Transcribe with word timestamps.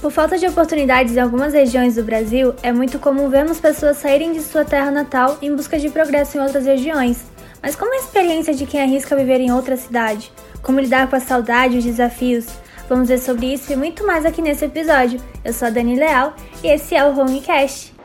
Por 0.00 0.10
falta 0.10 0.38
de 0.38 0.46
oportunidades 0.46 1.14
em 1.14 1.20
algumas 1.20 1.52
regiões 1.52 1.96
do 1.96 2.02
Brasil, 2.02 2.54
é 2.62 2.72
muito 2.72 2.98
comum 2.98 3.28
vermos 3.28 3.60
pessoas 3.60 3.98
saírem 3.98 4.32
de 4.32 4.40
sua 4.40 4.64
terra 4.64 4.90
natal 4.90 5.36
em 5.42 5.54
busca 5.54 5.78
de 5.78 5.90
progresso 5.90 6.38
em 6.38 6.40
outras 6.40 6.64
regiões. 6.64 7.26
Mas 7.62 7.76
como 7.76 7.92
é 7.92 7.98
a 7.98 8.00
experiência 8.00 8.54
de 8.54 8.64
quem 8.64 8.80
arrisca 8.80 9.14
viver 9.14 9.40
em 9.40 9.52
outra 9.52 9.76
cidade? 9.76 10.32
Como 10.62 10.80
lidar 10.80 11.06
com 11.10 11.16
a 11.16 11.20
saudade 11.20 11.74
e 11.74 11.78
os 11.80 11.84
desafios? 11.84 12.46
Vamos 12.88 13.08
ver 13.08 13.18
sobre 13.18 13.52
isso 13.52 13.70
e 13.70 13.76
muito 13.76 14.06
mais 14.06 14.24
aqui 14.24 14.40
nesse 14.40 14.64
episódio. 14.64 15.20
Eu 15.44 15.52
sou 15.52 15.68
a 15.68 15.70
Dani 15.70 15.94
Leal 15.94 16.34
e 16.64 16.68
esse 16.68 16.94
é 16.94 17.04
o 17.04 17.18
Homecast. 17.18 17.99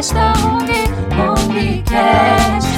ONG, 0.00 0.08
ONGcast, 1.12 2.68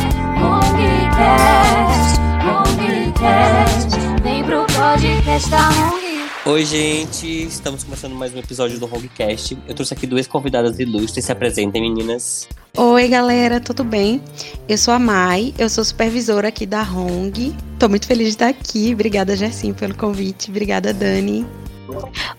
ONGcast, 0.43 2.19
ONGcast, 2.51 3.97
vem 4.25 4.43
pro 4.43 4.67
podcast 4.67 5.49
da 5.49 5.69
ONG. 5.69 6.03
Oi, 6.47 6.65
gente, 6.65 7.45
estamos 7.45 7.85
começando 7.85 8.17
mais 8.17 8.35
um 8.35 8.39
episódio 8.41 8.81
do 8.81 8.87
Hongcast. 8.87 9.57
Eu 9.69 9.75
trouxe 9.77 9.95
aqui 9.95 10.05
duas 10.05 10.27
convidadas 10.27 10.81
ilustres. 10.81 11.25
Se 11.25 11.31
apresentem, 11.31 11.81
meninas. 11.81 12.49
Oi, 12.77 13.07
galera, 13.07 13.61
tudo 13.61 13.85
bem? 13.85 14.21
Eu 14.69 14.77
sou 14.77 14.93
a 14.93 14.99
Mai, 14.99 15.55
eu 15.57 15.69
sou 15.69 15.85
supervisora 15.85 16.49
aqui 16.49 16.67
da 16.67 16.83
Hong. 16.83 17.55
Tô 17.79 17.89
muito 17.89 18.09
feliz 18.09 18.27
de 18.27 18.33
estar 18.33 18.49
aqui. 18.49 18.93
Obrigada, 18.93 19.37
Jessim, 19.37 19.73
pelo 19.73 19.95
convite. 19.95 20.51
Obrigada, 20.51 20.93
Dani. 20.93 21.47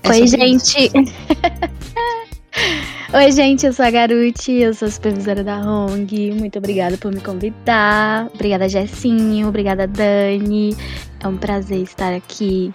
É 0.04 0.10
Oi, 0.10 0.28
gente. 0.28 0.92
Oi, 3.16 3.32
gente, 3.32 3.64
eu 3.64 3.72
sou 3.72 3.86
a 3.86 3.92
Garuti, 3.92 4.54
eu 4.54 4.74
sou 4.74 4.90
supervisora 4.90 5.44
da 5.44 5.58
Hong. 5.60 6.32
Muito 6.32 6.58
obrigada 6.58 6.98
por 6.98 7.14
me 7.14 7.22
convidar. 7.22 8.28
Obrigada, 8.34 8.68
Jessinho. 8.68 9.50
Obrigada, 9.50 9.86
Dani. 9.86 10.76
É 11.20 11.28
um 11.28 11.38
prazer 11.38 11.84
estar 11.84 12.12
aqui 12.12 12.74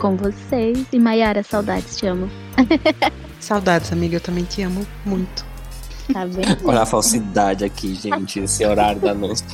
com 0.00 0.16
vocês. 0.16 0.84
E 0.92 0.98
Mayara, 0.98 1.44
saudades, 1.44 1.96
te 1.96 2.04
amo. 2.08 2.28
Saudades, 3.38 3.92
amiga, 3.92 4.16
eu 4.16 4.20
também 4.20 4.42
te 4.42 4.62
amo 4.62 4.84
muito. 5.04 5.46
Tá 6.12 6.24
vendo? 6.24 6.68
Olha 6.68 6.82
a 6.82 6.86
falsidade 6.86 7.64
aqui, 7.64 7.94
gente, 7.94 8.40
esse 8.40 8.66
horário 8.66 9.00
da 9.00 9.14
noite. 9.14 9.44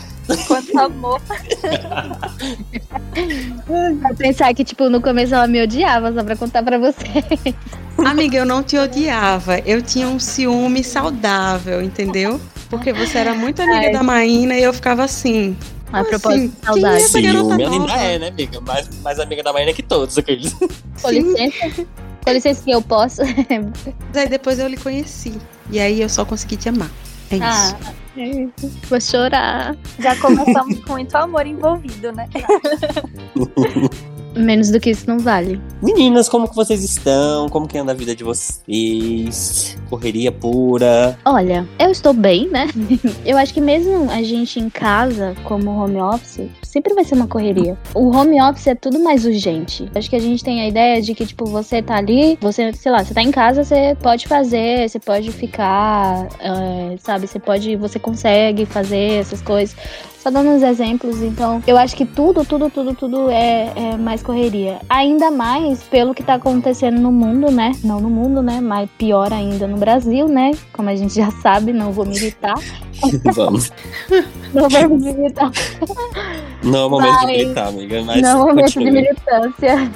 Quanto 0.47 0.79
amor. 0.79 1.21
Vai 4.01 4.15
pensar 4.15 4.55
que, 4.55 4.65
tipo, 4.65 4.89
no 4.89 5.01
começo 5.01 5.35
ela 5.35 5.47
me 5.47 5.63
odiava, 5.63 6.13
só 6.13 6.23
pra 6.23 6.37
contar 6.37 6.63
pra 6.63 6.79
vocês. 6.79 7.55
Amiga, 7.99 8.39
eu 8.39 8.47
não 8.47 8.63
te 8.63 8.79
odiava. 8.79 9.59
Eu 9.61 9.83
tinha 9.83 10.09
um 10.09 10.19
ciúme 10.19 10.83
saudável, 10.85 11.83
entendeu? 11.83 12.41
Porque 12.71 12.93
você 12.93 13.19
era 13.19 13.35
muito 13.35 13.61
amiga 13.61 13.87
Ai. 13.87 13.93
da 13.93 14.03
Maína 14.03 14.55
e 14.57 14.63
eu 14.63 14.73
ficava 14.73 15.05
assim. 15.05 15.57
A 15.93 16.03
propósito 16.05 16.31
assim, 16.31 16.53
saudade. 16.65 17.03
Ciúme 17.03 17.65
ainda 17.65 17.93
é, 17.93 18.19
né, 18.19 18.29
amiga? 18.29 18.61
Mais, 18.63 18.89
mais 19.03 19.21
amiga 19.21 19.43
da 19.43 19.53
Maína 19.53 19.75
que 19.75 19.83
todos 19.83 20.17
aqueles. 20.17 20.55
Com 21.03 21.11
licença. 21.11 21.87
Com 22.25 22.31
licença 22.31 22.63
que 22.65 22.71
eu 22.71 22.81
posso. 22.81 23.21
Aí 23.23 24.29
depois 24.29 24.59
eu 24.59 24.69
lhe 24.69 24.79
conheci. 24.79 25.35
E 25.71 25.79
aí 25.79 26.01
eu 26.01 26.09
só 26.09 26.25
consegui 26.25 26.57
te 26.57 26.69
amar. 26.69 26.91
É 27.33 27.37
isso. 27.37 27.45
Ah, 27.45 27.95
é 28.17 28.29
isso. 28.29 28.81
Vou 28.89 29.01
chorar. 29.01 29.77
Já 29.99 30.15
começamos 30.17 30.79
com 30.85 30.93
muito 30.93 31.15
amor 31.17 31.47
envolvido, 31.47 32.13
né? 32.13 32.29
Menos 34.35 34.71
do 34.71 34.81
que 34.81 34.91
isso 34.91 35.05
não 35.07 35.19
vale. 35.19 35.61
Meninas, 35.83 36.29
como 36.29 36.49
que 36.49 36.55
vocês 36.55 36.83
estão? 36.83 37.49
Como 37.49 37.69
que 37.69 37.77
anda 37.79 37.93
a 37.93 37.95
vida 37.95 38.15
de 38.15 38.25
vocês? 38.25 39.77
Correria 39.89 40.33
pura? 40.33 41.19
Olha, 41.25 41.69
eu 41.79 41.91
estou 41.91 42.13
bem, 42.13 42.49
né? 42.49 42.69
eu 43.25 43.37
acho 43.37 43.53
que 43.53 43.61
mesmo 43.61 44.11
a 44.11 44.23
gente 44.23 44.59
em 44.59 44.71
casa, 44.71 45.35
como 45.45 45.71
home 45.71 46.01
office, 46.01 46.49
sempre 46.63 46.95
vai 46.95 47.05
ser 47.05 47.15
uma 47.15 47.27
correria. 47.27 47.77
O 47.95 48.09
home 48.09 48.41
office 48.41 48.69
é 48.69 48.75
tudo 48.75 48.99
mais 48.99 49.27
urgente. 49.27 49.91
Acho 49.95 50.09
que 50.09 50.17
a 50.17 50.21
gente 50.21 50.43
tem 50.43 50.63
a 50.63 50.69
ideia 50.69 51.03
de 51.03 51.15
que, 51.15 51.27
tipo, 51.27 51.45
você 51.45 51.83
tá 51.83 51.97
ali, 51.97 52.39
você, 52.41 52.73
sei 52.73 52.91
lá, 52.91 53.05
você 53.05 53.13
tá 53.13 53.23
em 53.23 53.31
casa, 53.31 53.65
você 53.65 53.97
pode 54.01 54.27
fazer, 54.27 54.89
você 54.89 54.99
pode 54.99 55.31
ficar, 55.31 56.29
é, 56.41 56.97
sabe? 56.99 57.27
Você 57.27 57.39
pode, 57.39 57.77
você 57.77 57.99
consegue 57.99 58.65
fazer 58.65 59.21
essas 59.21 59.43
coisas. 59.43 59.77
Só 60.23 60.31
dando 60.31 60.51
uns 60.51 60.63
exemplos, 60.63 61.21
então 61.21 61.61
eu 61.67 61.77
acho 61.77 61.97
que 61.97 62.07
tudo, 62.07 62.45
tudo, 62.45 62.71
tudo, 62.71 62.95
tudo 62.95 63.29
é, 63.29 63.73
é 63.75 63.97
mais 63.97 64.23
correria. 64.23 64.79
Ainda 64.89 65.33
mais 65.33 65.83
pelo 65.83 66.15
que 66.15 66.23
tá 66.23 66.35
acontecendo 66.35 67.01
no 67.01 67.11
mundo, 67.11 67.51
né? 67.51 67.73
Não 67.83 68.01
no 68.01 68.09
mundo, 68.09 68.41
né? 68.41 68.61
Mas 68.61 68.89
pior 68.97 69.33
ainda 69.33 69.67
no 69.67 69.77
Brasil, 69.79 70.29
né? 70.29 70.53
Como 70.73 70.89
a 70.89 70.95
gente 70.95 71.13
já 71.13 71.29
sabe, 71.43 71.73
não 71.73 71.91
vou 71.91 72.07
militar. 72.07 72.55
Vamos. 73.35 73.73
não 74.53 74.69
vamos 74.69 75.03
militar. 75.03 75.51
Não 76.63 76.79
é 76.79 76.87
o 76.87 76.91
momento 76.91 77.13
mas, 77.13 77.21
de 77.21 77.27
militar, 77.27 77.69
amiga. 77.69 78.03
Mas 78.05 78.23
não 78.23 78.31
é 78.31 78.35
o 78.35 78.47
momento 78.47 78.71
de 78.71 78.91
militância. 78.91 79.91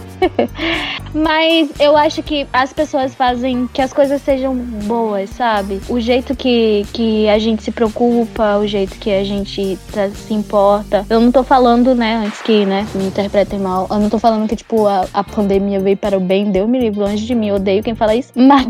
mas 1.15 1.71
eu 1.79 1.97
acho 1.97 2.23
que 2.23 2.47
as 2.53 2.73
pessoas 2.73 3.15
fazem 3.15 3.69
que 3.73 3.81
as 3.81 3.93
coisas 3.93 4.21
sejam 4.23 4.55
boas, 4.55 5.31
sabe? 5.31 5.81
O 5.89 6.01
jeito 6.01 6.35
que, 6.35 6.85
que 6.93 7.29
a 7.29 7.39
gente 7.39 7.63
se 7.63 7.71
preocupa, 7.71 8.57
o 8.57 8.67
jeito 8.67 8.99
que 8.99 9.11
a 9.13 9.23
gente 9.23 9.79
tá 9.93 10.09
se 10.11 10.35
importa. 10.35 11.07
Eu 11.09 11.21
não 11.21 11.31
tô 11.31 11.45
falando, 11.45 11.95
né, 11.95 12.23
antes 12.25 12.43
que, 12.43 12.67
né, 12.67 12.87
me 12.95 13.07
interpretem 13.07 13.59
mal. 13.59 13.87
Eu 13.91 14.01
não 14.01 14.11
tô 14.11 14.19
falando 14.19 14.49
que, 14.49 14.57
tipo, 14.57 14.87
a, 14.87 15.07
a 15.13 15.23
pandemia 15.23 15.79
veio 15.79 15.97
para 15.97 16.17
o 16.17 16.21
bem, 16.21 16.51
deu 16.51 16.67
me 16.67 16.79
livre 16.79 16.99
longe 16.99 17.25
de 17.25 17.35
mim. 17.35 17.53
Odeio 17.53 17.83
quem 17.83 17.95
fala 17.95 18.15
isso. 18.15 18.33
Mas 18.37 18.67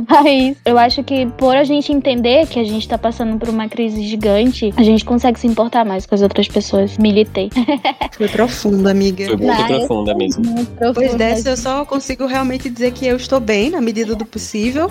eu 0.65 0.79
acho 0.79 1.03
que 1.03 1.27
por 1.39 1.57
a 1.57 1.65
gente 1.65 1.93
entender 1.93 2.47
que 2.47 2.61
a 2.61 2.65
gente 2.65 2.87
tá 2.87 2.99
passando 2.99 3.39
por 3.39 3.49
uma 3.49 3.69
crise 3.69 4.03
gigante, 4.03 4.26
a 4.31 4.83
gente 4.83 5.05
consegue 5.05 5.39
se 5.39 5.47
importar 5.47 5.85
mais 5.85 6.07
com 6.07 6.15
as 6.15 6.23
outras 6.23 6.49
pessoas. 6.49 6.97
Militei. 6.99 7.51
Foi 8.17 8.29
profunda, 8.29 8.91
amiga. 8.91 9.27
Foi 9.27 9.37
muito 9.37 9.67
profunda 9.67 10.15
mesmo. 10.15 10.45
Muito 10.45 10.71
Depois 10.79 11.15
dessa, 11.15 11.51
eu 11.51 11.57
só 11.57 11.85
consigo 11.85 12.27
realmente 12.27 12.71
dizer 12.71 12.93
que 12.93 13.07
eu 13.07 13.17
estou 13.17 13.41
bem, 13.41 13.71
na 13.71 13.81
medida 13.81 14.15
do 14.15 14.25
possível, 14.25 14.91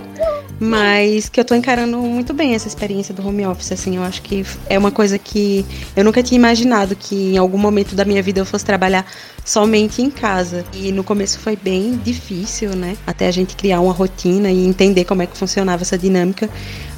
mas 0.59 1.29
que 1.29 1.39
eu 1.39 1.45
tô 1.45 1.55
encarando 1.55 1.97
muito 1.97 2.33
bem 2.33 2.53
essa 2.53 2.67
experiência 2.67 3.13
do 3.13 3.27
home 3.27 3.45
office, 3.45 3.71
assim. 3.71 3.97
Eu 3.97 4.03
acho 4.03 4.21
que 4.21 4.45
é 4.69 4.77
uma 4.77 4.91
coisa 4.91 5.17
que 5.17 5.65
eu 5.95 6.03
nunca 6.03 6.21
tinha 6.21 6.37
imaginado 6.37 6.95
que 6.95 7.33
em 7.33 7.37
algum 7.37 7.57
momento 7.57 7.95
da 7.95 8.05
minha 8.05 8.21
vida 8.21 8.39
eu 8.39 8.45
fosse 8.45 8.63
trabalhar 8.65 9.05
somente 9.43 10.01
em 10.01 10.09
casa. 10.09 10.65
E 10.73 10.91
no 10.91 11.03
começo 11.03 11.39
foi 11.39 11.55
bem 11.55 11.97
difícil, 12.03 12.75
né? 12.75 12.97
Até 13.05 13.27
a 13.27 13.31
gente 13.31 13.55
criar 13.55 13.79
uma 13.79 13.93
rotina 13.93 14.49
e 14.51 14.65
entender 14.65 15.05
como 15.05 15.21
é 15.21 15.27
que 15.27 15.37
funcionava 15.37 15.83
essa 15.83 15.97
dinâmica. 15.97 16.49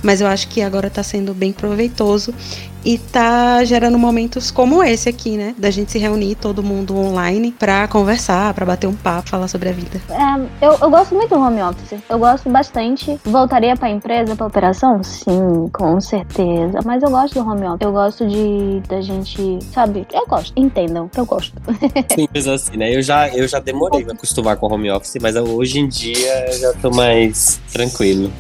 Mas 0.08 0.22
eu 0.22 0.28
acho 0.28 0.48
que 0.48 0.62
agora 0.62 0.90
tá 0.90 1.04
sendo 1.04 1.34
bem 1.34 1.52
proveitoso 1.52 2.34
e 2.88 2.98
tá 2.98 3.66
gerando 3.66 4.00
momentos 4.00 4.50
como 4.50 4.82
esse 4.82 5.10
aqui, 5.10 5.36
né? 5.36 5.54
Da 5.58 5.70
gente 5.70 5.92
se 5.92 6.00
reunir 6.00 6.36
todo 6.36 6.64
mundo 6.64 6.96
online 6.98 7.52
pra 7.52 7.86
conversar, 7.86 8.54
pra 8.54 8.66
bater 8.66 8.88
um 8.88 8.96
papo, 8.96 9.28
falar 9.28 9.50
sobre 9.50 9.68
a 9.68 9.74
vida. 9.74 10.00
É, 10.10 10.66
eu, 10.66 10.78
eu 10.82 10.90
gosto 10.90 11.14
muito 11.14 11.36
do 11.36 11.36
home 11.36 11.62
office. 11.62 12.00
Eu 12.10 12.18
gosto 12.18 12.50
bastante. 12.50 13.20
Voltaria 13.26 13.76
pra 13.76 13.90
empresa, 13.90 14.38
pra 14.38 14.48
operação? 14.48 15.04
Sim, 15.04 15.68
com 15.74 16.00
certeza. 16.00 16.80
Mas 16.86 17.04
eu 17.04 17.10
gosto 17.10 17.34
do 17.34 17.42
home 17.42 17.68
office. 17.68 17.82
Eu 17.82 17.92
gosto 17.92 18.26
de 18.26 18.80
da 18.88 19.02
gente, 19.02 19.60
sabe? 19.74 20.08
Eu 20.14 20.26
gosto. 20.26 20.54
Entendam, 20.56 21.12
eu 21.18 21.26
gosto. 21.26 21.54
Simples 22.16 22.48
assim, 22.48 22.78
né? 22.78 22.96
Eu 22.96 23.02
já, 23.02 23.28
eu 23.36 23.46
já 23.50 23.60
demorei 23.60 24.06
pra 24.06 24.14
acostumar 24.14 24.56
com 24.56 24.74
home 24.74 24.90
office, 24.90 25.18
mas 25.22 25.36
hoje 25.36 25.80
em 25.80 25.90
dia 25.90 26.54
eu 26.54 26.58
já 26.58 26.74
tô 26.76 26.90
mais 26.92 27.60
tranquilo. 27.74 28.32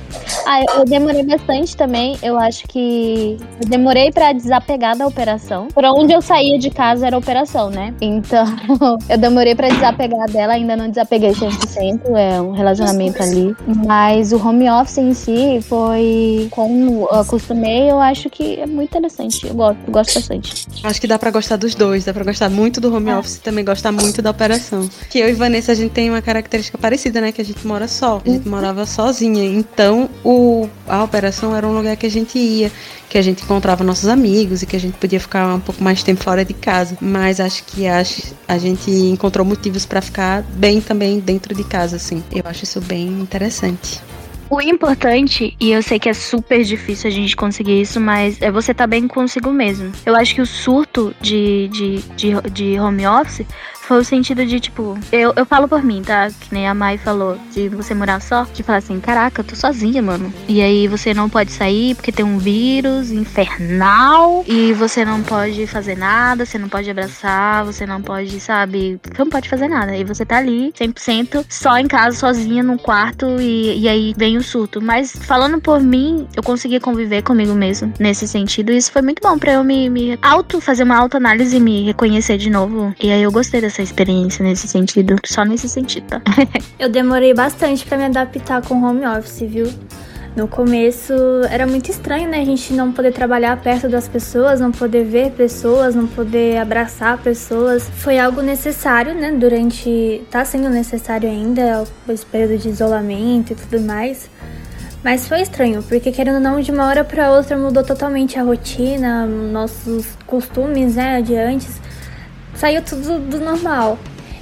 Ah, 0.45 0.63
eu 0.77 0.85
demorei 0.85 1.23
bastante 1.23 1.75
também. 1.75 2.17
Eu 2.23 2.39
acho 2.39 2.65
que 2.65 3.37
eu 3.61 3.67
demorei 3.67 4.09
pra 4.09 4.36
desapegar 4.37 4.97
da 4.97 5.05
operação. 5.05 5.67
Por 5.67 5.83
onde 5.85 6.13
eu 6.13 6.21
saía 6.21 6.57
de 6.57 6.69
casa 6.69 7.07
era 7.07 7.17
operação, 7.17 7.69
né? 7.69 7.93
Então, 8.01 8.45
eu 9.09 9.17
demorei 9.17 9.55
para 9.55 9.69
desapegar 9.69 10.29
dela, 10.29 10.53
ainda 10.53 10.75
não 10.75 10.89
desapeguei 10.89 11.31
100%, 11.31 12.15
é 12.15 12.41
um 12.41 12.51
relacionamento 12.51 13.21
ali. 13.21 13.55
Mas 13.85 14.31
o 14.31 14.37
home 14.37 14.69
office 14.69 14.97
em 14.97 15.13
si 15.13 15.59
foi, 15.61 16.47
como 16.51 17.07
eu 17.11 17.19
acostumei, 17.19 17.89
eu 17.89 17.99
acho 17.99 18.29
que 18.29 18.59
é 18.59 18.65
muito 18.65 18.89
interessante. 18.89 19.47
Eu 19.47 19.53
gosto, 19.53 19.79
eu 19.85 19.93
gosto 19.93 20.13
bastante. 20.13 20.67
Acho 20.83 21.01
que 21.01 21.07
dá 21.07 21.17
para 21.17 21.31
gostar 21.31 21.57
dos 21.57 21.75
dois, 21.75 22.05
dá 22.05 22.13
para 22.13 22.23
gostar 22.23 22.49
muito 22.49 22.79
do 22.79 22.93
home 22.93 23.09
é. 23.09 23.17
office 23.17 23.37
e 23.37 23.41
também 23.41 23.63
gostar 23.63 23.91
muito 23.91 24.21
da 24.21 24.31
operação. 24.31 24.89
Que 25.09 25.19
eu 25.19 25.29
e 25.29 25.33
Vanessa, 25.33 25.71
a 25.71 25.75
gente 25.75 25.91
tem 25.91 26.09
uma 26.09 26.21
característica 26.21 26.77
parecida, 26.77 27.21
né? 27.21 27.31
Que 27.31 27.41
a 27.41 27.45
gente 27.45 27.65
mora 27.65 27.87
só, 27.87 28.21
a 28.25 28.29
gente 28.29 28.45
uhum. 28.45 28.55
morava 28.55 28.85
sozinha. 28.85 29.43
Então, 29.43 30.09
o, 30.23 30.67
a 30.87 31.03
operação 31.03 31.55
era 31.55 31.67
um 31.67 31.75
lugar 31.75 31.95
que 31.95 32.05
a 32.05 32.11
gente 32.11 32.37
ia 32.37 32.71
que 33.09 33.17
a 33.17 33.21
gente 33.21 33.43
encontrava 33.43 33.83
nossos 33.83 34.09
amigos 34.09 34.26
e 34.27 34.65
que 34.65 34.75
a 34.75 34.79
gente 34.79 34.97
podia 34.97 35.19
ficar 35.19 35.55
um 35.55 35.59
pouco 35.59 35.83
mais 35.83 36.03
tempo 36.03 36.23
fora 36.23 36.43
de 36.43 36.53
casa. 36.53 36.97
Mas 37.01 37.39
acho 37.39 37.63
que 37.63 37.87
a, 37.87 38.03
a 38.47 38.57
gente 38.57 38.91
encontrou 38.91 39.45
motivos 39.45 39.85
para 39.85 40.01
ficar 40.01 40.41
bem 40.41 40.81
também 40.81 41.19
dentro 41.19 41.53
de 41.55 41.63
casa, 41.63 41.95
assim. 41.95 42.23
Eu 42.31 42.43
acho 42.45 42.63
isso 42.63 42.81
bem 42.81 43.07
interessante. 43.07 44.01
O 44.49 44.61
importante, 44.61 45.55
e 45.59 45.71
eu 45.71 45.83
sei 45.83 45.99
que 45.99 46.07
é 46.07 46.13
super 46.13 46.63
difícil 46.63 47.09
a 47.09 47.11
gente 47.11 47.35
conseguir 47.35 47.81
isso, 47.81 47.99
mas 47.99 48.41
é 48.41 48.49
você 48.49 48.73
tá 48.73 48.87
bem 48.87 49.05
consigo 49.05 49.51
mesmo. 49.51 49.91
Eu 50.05 50.15
acho 50.15 50.33
que 50.33 50.41
o 50.41 50.45
surto 50.45 51.13
de, 51.19 51.67
de, 51.67 52.01
de, 52.15 52.51
de 52.51 52.79
home 52.79 53.05
office 53.05 53.45
foi 53.87 53.99
o 53.99 54.03
sentido 54.03 54.45
de, 54.45 54.59
tipo, 54.59 54.99
eu, 55.13 55.31
eu 55.37 55.45
falo 55.45 55.65
por 55.65 55.81
mim, 55.81 56.01
tá? 56.01 56.27
Que 56.27 56.53
nem 56.53 56.67
a 56.67 56.73
Mai 56.73 56.97
falou, 56.97 57.37
de 57.53 57.69
você 57.69 57.93
morar 57.93 58.19
só, 58.21 58.43
de 58.53 58.61
falar 58.61 58.79
assim, 58.79 58.99
caraca, 58.99 59.39
eu 59.39 59.45
tô 59.45 59.55
sozinha, 59.55 60.01
mano. 60.01 60.31
E 60.47 60.61
aí 60.61 60.89
você 60.89 61.13
não 61.13 61.29
pode 61.29 61.53
sair 61.53 61.95
porque 61.95 62.11
tem 62.11 62.25
um 62.25 62.37
vírus 62.37 63.11
infernal 63.11 64.43
e 64.45 64.73
você 64.73 65.05
não 65.05 65.23
pode 65.23 65.65
fazer 65.67 65.97
nada, 65.97 66.45
você 66.45 66.57
não 66.57 66.67
pode 66.67 66.89
abraçar, 66.89 67.63
você 67.63 67.85
não 67.85 68.01
pode, 68.01 68.37
sabe? 68.41 68.99
Você 69.01 69.23
não 69.23 69.29
pode 69.29 69.47
fazer 69.47 69.69
nada. 69.69 69.95
E 69.95 70.03
você 70.03 70.25
tá 70.25 70.37
ali, 70.37 70.73
100%, 70.73 71.45
só 71.47 71.77
em 71.77 71.87
casa, 71.87 72.17
sozinha, 72.17 72.61
num 72.61 72.77
quarto 72.77 73.39
e, 73.39 73.79
e 73.79 73.87
aí 73.87 74.13
vem 74.17 74.35
o 74.35 74.43
surto. 74.43 74.81
Mas 74.81 75.13
falando 75.15 75.61
por 75.61 75.79
mim, 75.79 76.27
eu 76.35 76.43
consegui 76.43 76.81
conviver 76.81 77.21
comigo 77.21 77.53
mesmo 77.53 77.93
nesse 77.97 78.27
sentido. 78.27 78.73
E 78.73 78.77
isso 78.77 78.91
foi 78.91 79.01
muito 79.01 79.21
bom 79.21 79.39
pra 79.39 79.53
eu 79.53 79.63
me, 79.63 79.89
me 79.89 80.19
auto, 80.21 80.59
fazer 80.59 80.83
uma 80.83 80.97
autoanálise 80.97 81.55
e 81.55 81.59
me 81.61 81.85
reconhecer 81.85 82.37
de 82.37 82.49
novo. 82.49 82.93
E 83.01 83.09
aí 83.09 83.23
eu 83.23 83.31
gostei 83.31 83.61
dessa 83.61 83.76
experiência 83.83 84.43
nesse 84.43 84.67
sentido. 84.67 85.15
Só 85.25 85.43
nesse 85.43 85.67
sentido, 85.69 86.05
tá? 86.07 86.21
Eu 86.79 86.89
demorei 86.89 87.33
bastante 87.33 87.85
pra 87.85 87.97
me 87.97 88.05
adaptar 88.05 88.61
com 88.61 88.83
home 88.83 89.05
office, 89.05 89.41
viu? 89.41 89.67
No 90.37 90.47
começo 90.47 91.13
era 91.49 91.65
muito 91.65 91.89
estranho, 91.89 92.29
né? 92.29 92.39
A 92.41 92.45
gente 92.45 92.71
não 92.71 92.91
poder 92.91 93.11
trabalhar 93.11 93.59
perto 93.59 93.89
das 93.89 94.07
pessoas, 94.07 94.59
não 94.59 94.71
poder 94.71 95.03
ver 95.03 95.31
pessoas, 95.31 95.95
não 95.95 96.05
poder 96.05 96.57
abraçar 96.57 97.17
pessoas. 97.17 97.89
Foi 97.95 98.19
algo 98.19 98.43
necessário, 98.43 99.15
né? 99.15 99.31
Durante. 99.31 100.21
tá 100.29 100.45
sendo 100.45 100.69
necessário 100.69 101.27
ainda, 101.27 101.83
esse 102.07 102.23
período 102.23 102.59
de 102.59 102.69
isolamento 102.69 103.53
e 103.53 103.55
tudo 103.55 103.81
mais. 103.81 104.29
Mas 105.03 105.27
foi 105.27 105.41
estranho, 105.41 105.81
porque 105.81 106.11
querendo 106.11 106.35
ou 106.35 106.41
não, 106.41 106.61
de 106.61 106.71
uma 106.71 106.85
hora 106.85 107.03
para 107.03 107.31
outra 107.31 107.57
mudou 107.57 107.83
totalmente 107.83 108.37
a 108.37 108.43
rotina, 108.43 109.25
nossos 109.25 110.05
costumes, 110.27 110.95
né, 110.95 111.21
de 111.21 111.35
antes. 111.35 111.79
Saiu 112.57 112.81
tudo 112.81 113.19
do 113.19 113.39
normal. 113.39 113.97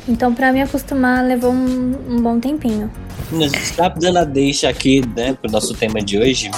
Então, 0.07 0.33
para 0.33 0.53
me 0.53 0.61
acostumar, 0.61 1.25
levou 1.25 1.51
um, 1.51 1.95
um 2.09 2.21
bom 2.21 2.39
tempinho. 2.39 2.91
Já 3.75 3.89
dando 3.89 4.19
a 4.19 4.23
deixa 4.23 4.69
aqui, 4.69 5.01
né, 5.15 5.33
pro 5.33 5.51
nosso 5.51 5.73
tema 5.73 6.01
de 6.01 6.17
hoje. 6.17 6.51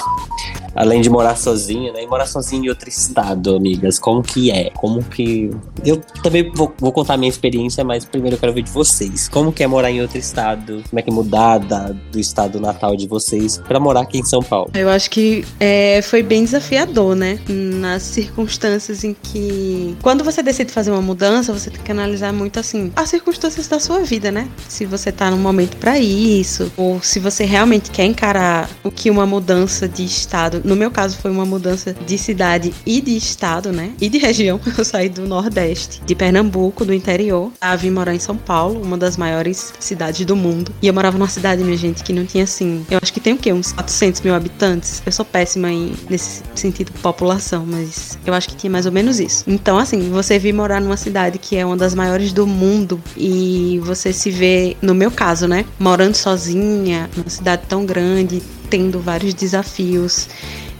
Além 0.78 1.02
de 1.02 1.10
morar 1.10 1.36
sozinha, 1.36 1.92
né? 1.92 2.04
E 2.04 2.08
morar 2.08 2.28
sozinha 2.28 2.66
em 2.66 2.70
outro 2.70 2.88
estado, 2.88 3.56
amigas. 3.56 3.98
Como 3.98 4.22
que 4.22 4.52
é? 4.52 4.70
Como 4.76 5.04
que. 5.04 5.50
Eu 5.84 6.02
também 6.22 6.52
vou, 6.54 6.72
vou 6.78 6.92
contar 6.92 7.16
a 7.16 7.18
minha 7.18 7.30
experiência, 7.30 7.84
mas 7.84 8.06
primeiro 8.06 8.36
eu 8.36 8.40
quero 8.40 8.54
ver 8.54 8.62
de 8.62 8.72
vocês. 8.72 9.28
Como 9.28 9.52
que 9.52 9.64
é 9.64 9.68
morar 9.68 9.90
em 9.90 10.02
outro 10.02 10.18
estado? 10.18 10.84
Como 10.90 11.00
é 11.00 11.02
que 11.02 11.10
é 11.10 11.14
mudar 11.14 11.58
da, 11.58 11.90
do 12.12 12.20
estado 12.20 12.60
natal 12.60 12.96
de 12.96 13.08
vocês 13.08 13.58
pra 13.58 13.80
morar 13.80 14.02
aqui 14.02 14.20
em 14.20 14.24
São 14.24 14.42
Paulo? 14.44 14.72
Eu 14.76 14.90
acho 14.90 15.10
que 15.10 15.44
é, 15.60 16.02
foi 16.04 16.22
bem 16.22 16.44
desafiador, 16.44 17.16
né? 17.16 17.40
Nas 17.50 18.04
circunstâncias 18.04 19.04
em 19.04 19.14
que. 19.14 19.96
Quando 20.02 20.24
você 20.24 20.44
decide 20.44 20.72
fazer 20.72 20.92
uma 20.92 21.02
mudança, 21.02 21.52
você 21.52 21.70
tem 21.70 21.82
que 21.82 21.92
analisar 21.92 22.32
muito 22.32 22.60
assim 22.60 22.92
as 22.96 23.10
circunstâncias 23.10 23.68
da 23.68 23.80
sua 23.80 24.02
vida, 24.02 24.32
né? 24.32 24.48
Se 24.68 24.86
você 24.86 25.12
tá 25.12 25.32
num 25.32 25.38
momento 25.38 25.78
pra 25.78 25.98
isso, 25.98 26.72
ou 26.78 27.02
se 27.02 27.20
você 27.20 27.46
realmente 27.46 27.90
quer 27.90 28.06
encarar 28.06 28.70
o 28.84 28.92
que 28.92 29.10
uma 29.10 29.26
mudança 29.26 29.88
de 29.88 30.04
estado. 30.04 30.62
No 30.68 30.76
meu 30.76 30.92
caso, 30.92 31.18
foi 31.18 31.32
uma 31.32 31.46
mudança 31.46 31.94
de 31.94 32.18
cidade 32.18 32.74
e 32.86 33.00
de 33.00 33.16
estado, 33.16 33.72
né? 33.72 33.94
E 34.02 34.10
de 34.10 34.18
região. 34.18 34.60
Eu 34.78 34.84
saí 34.84 35.08
do 35.08 35.26
Nordeste, 35.26 36.02
de 36.06 36.14
Pernambuco, 36.14 36.84
do 36.84 36.94
interior. 36.94 37.54
Ah, 37.62 37.74
vim 37.78 37.90
morar 37.90 38.14
em 38.14 38.20
São 38.20 38.36
Paulo, 38.36 38.82
uma 38.82 38.98
das 38.98 39.16
maiores 39.16 39.74
cidades 39.80 40.26
do 40.26 40.36
mundo. 40.36 40.74
E 40.82 40.88
eu 40.88 40.94
morava 40.94 41.18
numa 41.18 41.30
cidade, 41.30 41.64
minha 41.64 41.78
gente, 41.78 42.04
que 42.04 42.12
não 42.12 42.26
tinha 42.26 42.44
assim. 42.44 42.86
Eu 42.92 43.00
acho 43.02 43.14
que 43.14 43.22
tem 43.22 43.32
o 43.34 43.38
quê? 43.38 43.54
Uns 43.54 43.72
400 43.72 44.20
mil 44.22 44.36
habitantes. 44.36 45.02
Eu 45.06 45.12
sou 45.14 45.24
péssima 45.24 45.72
em, 45.72 45.94
nesse 46.10 46.44
sentido 46.54 46.92
população, 47.02 47.66
mas 47.66 48.18
eu 48.26 48.34
acho 48.34 48.50
que 48.50 48.56
tinha 48.58 48.70
mais 48.70 48.86
ou 48.86 48.92
menos 48.92 49.22
isso. 49.22 49.46
Então, 49.48 49.78
assim, 49.78 50.10
você 50.10 50.38
vir 50.38 50.54
morar 50.54 50.82
numa 50.82 50.98
cidade 50.98 51.38
que 51.38 51.56
é 51.56 51.66
uma 51.66 51.78
das 51.78 51.96
maiores 51.96 52.34
do 52.34 52.46
mundo 52.46 53.02
e 53.16 53.80
você 53.84 54.12
se 54.12 54.30
vê, 54.30 54.76
no 54.82 54.94
meu 54.94 55.10
caso, 55.10 55.48
né? 55.48 55.64
Morando 55.80 56.16
sozinha, 56.16 57.10
numa 57.16 57.30
cidade 57.30 57.64
tão 57.70 57.86
grande, 57.86 58.44
tendo 58.70 59.00
vários 59.00 59.34
desafios 59.34 60.30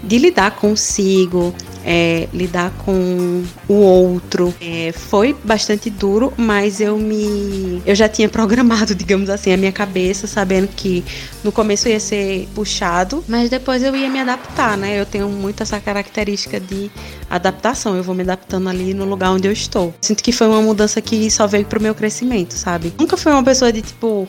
de 0.04 0.18
lidar 0.18 0.52
consigo, 0.52 1.54
é, 1.84 2.28
lidar 2.34 2.72
com 2.86 3.44
o 3.68 3.74
outro. 3.74 4.54
É, 4.62 4.92
foi 4.92 5.36
bastante 5.44 5.90
duro, 5.90 6.34
mas 6.38 6.80
eu 6.80 6.98
me. 6.98 7.82
Eu 7.86 7.96
já 7.96 8.08
tinha 8.08 8.28
programado, 8.30 8.94
digamos 8.94 9.30
assim, 9.30 9.52
a 9.52 9.58
minha 9.58 9.72
cabeça, 9.72 10.28
sabendo 10.28 10.68
que 10.68 11.04
no 11.44 11.52
começo 11.52 11.88
ia 11.90 12.00
ser 12.00 12.48
puxado, 12.54 13.24
mas 13.28 13.50
depois 13.50 13.82
eu 13.82 13.96
ia 13.96 14.10
me 14.10 14.20
adaptar, 14.20 14.78
né? 14.78 15.00
Eu 15.00 15.06
tenho 15.06 15.30
muito 15.30 15.64
essa 15.64 15.80
característica 15.80 16.60
de 16.60 16.92
adaptação. 17.30 17.96
Eu 17.96 18.04
vou 18.04 18.14
me 18.14 18.24
adaptando 18.24 18.70
ali 18.70 18.94
no 18.94 19.06
lugar 19.06 19.32
onde 19.32 19.48
eu 19.48 19.52
estou. 19.52 19.94
Sinto 20.02 20.24
que 20.24 20.32
foi 20.32 20.48
uma 20.48 20.62
mudança 20.62 21.02
que 21.02 21.30
só 21.32 21.48
veio 21.48 21.66
pro 21.66 21.82
meu 21.82 21.96
crescimento, 21.96 22.54
sabe? 22.54 22.94
Nunca 23.00 23.18
fui 23.18 23.32
uma 23.32 23.44
pessoa 23.44 23.72
de 23.72 23.82
tipo 23.82 24.28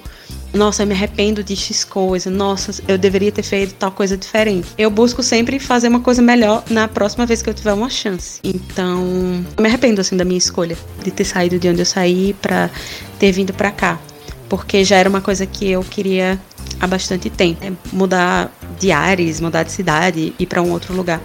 nossa, 0.53 0.83
eu 0.83 0.87
me 0.87 0.95
arrependo 0.95 1.43
de 1.43 1.55
X 1.55 1.85
coisa, 1.85 2.31
nossa, 2.31 2.83
eu 2.89 2.97
deveria 2.97 3.31
ter 3.31 3.43
feito 3.43 3.75
tal 3.75 3.93
coisa 3.93 4.17
diferente. 4.17 4.69
Eu 4.79 4.91
busco 4.91 5.23
sempre 5.23 5.59
fazer 5.59 5.89
uma 5.89 6.00
coisa 6.00 6.23
melhor 6.23 6.62
na 6.71 6.89
próxima 6.89 7.27
vez 7.27 7.43
que 7.43 7.50
eu 7.50 7.55
tiver 7.55 7.73
uma 7.73 7.91
chance. 7.91 8.41
Então, 8.43 9.45
eu 9.56 9.62
me 9.62 9.69
arrependo 9.69 10.00
assim 10.00 10.17
da 10.17 10.25
minha 10.25 10.39
escolha 10.39 10.77
de 11.03 11.11
ter 11.11 11.25
saído 11.25 11.59
de 11.59 11.69
onde 11.69 11.81
eu 11.81 11.87
saí 11.87 12.35
para 12.41 12.71
ter 13.19 13.33
vindo 13.33 13.53
para 13.53 13.71
cá, 13.71 13.99
porque 14.49 14.85
já 14.85 14.97
era 14.97 15.09
uma 15.09 15.21
coisa 15.21 15.47
que 15.47 15.71
eu 15.71 15.83
queria 15.83 16.39
há 16.81 16.87
bastante 16.87 17.29
tempo, 17.29 17.65
né? 17.65 17.77
mudar 17.93 18.50
de 18.79 18.91
ares, 18.93 19.41
mudar 19.41 19.65
de 19.65 19.73
cidade, 19.73 20.33
ir 20.39 20.47
para 20.47 20.62
um 20.62 20.71
outro 20.71 20.95
lugar. 20.95 21.21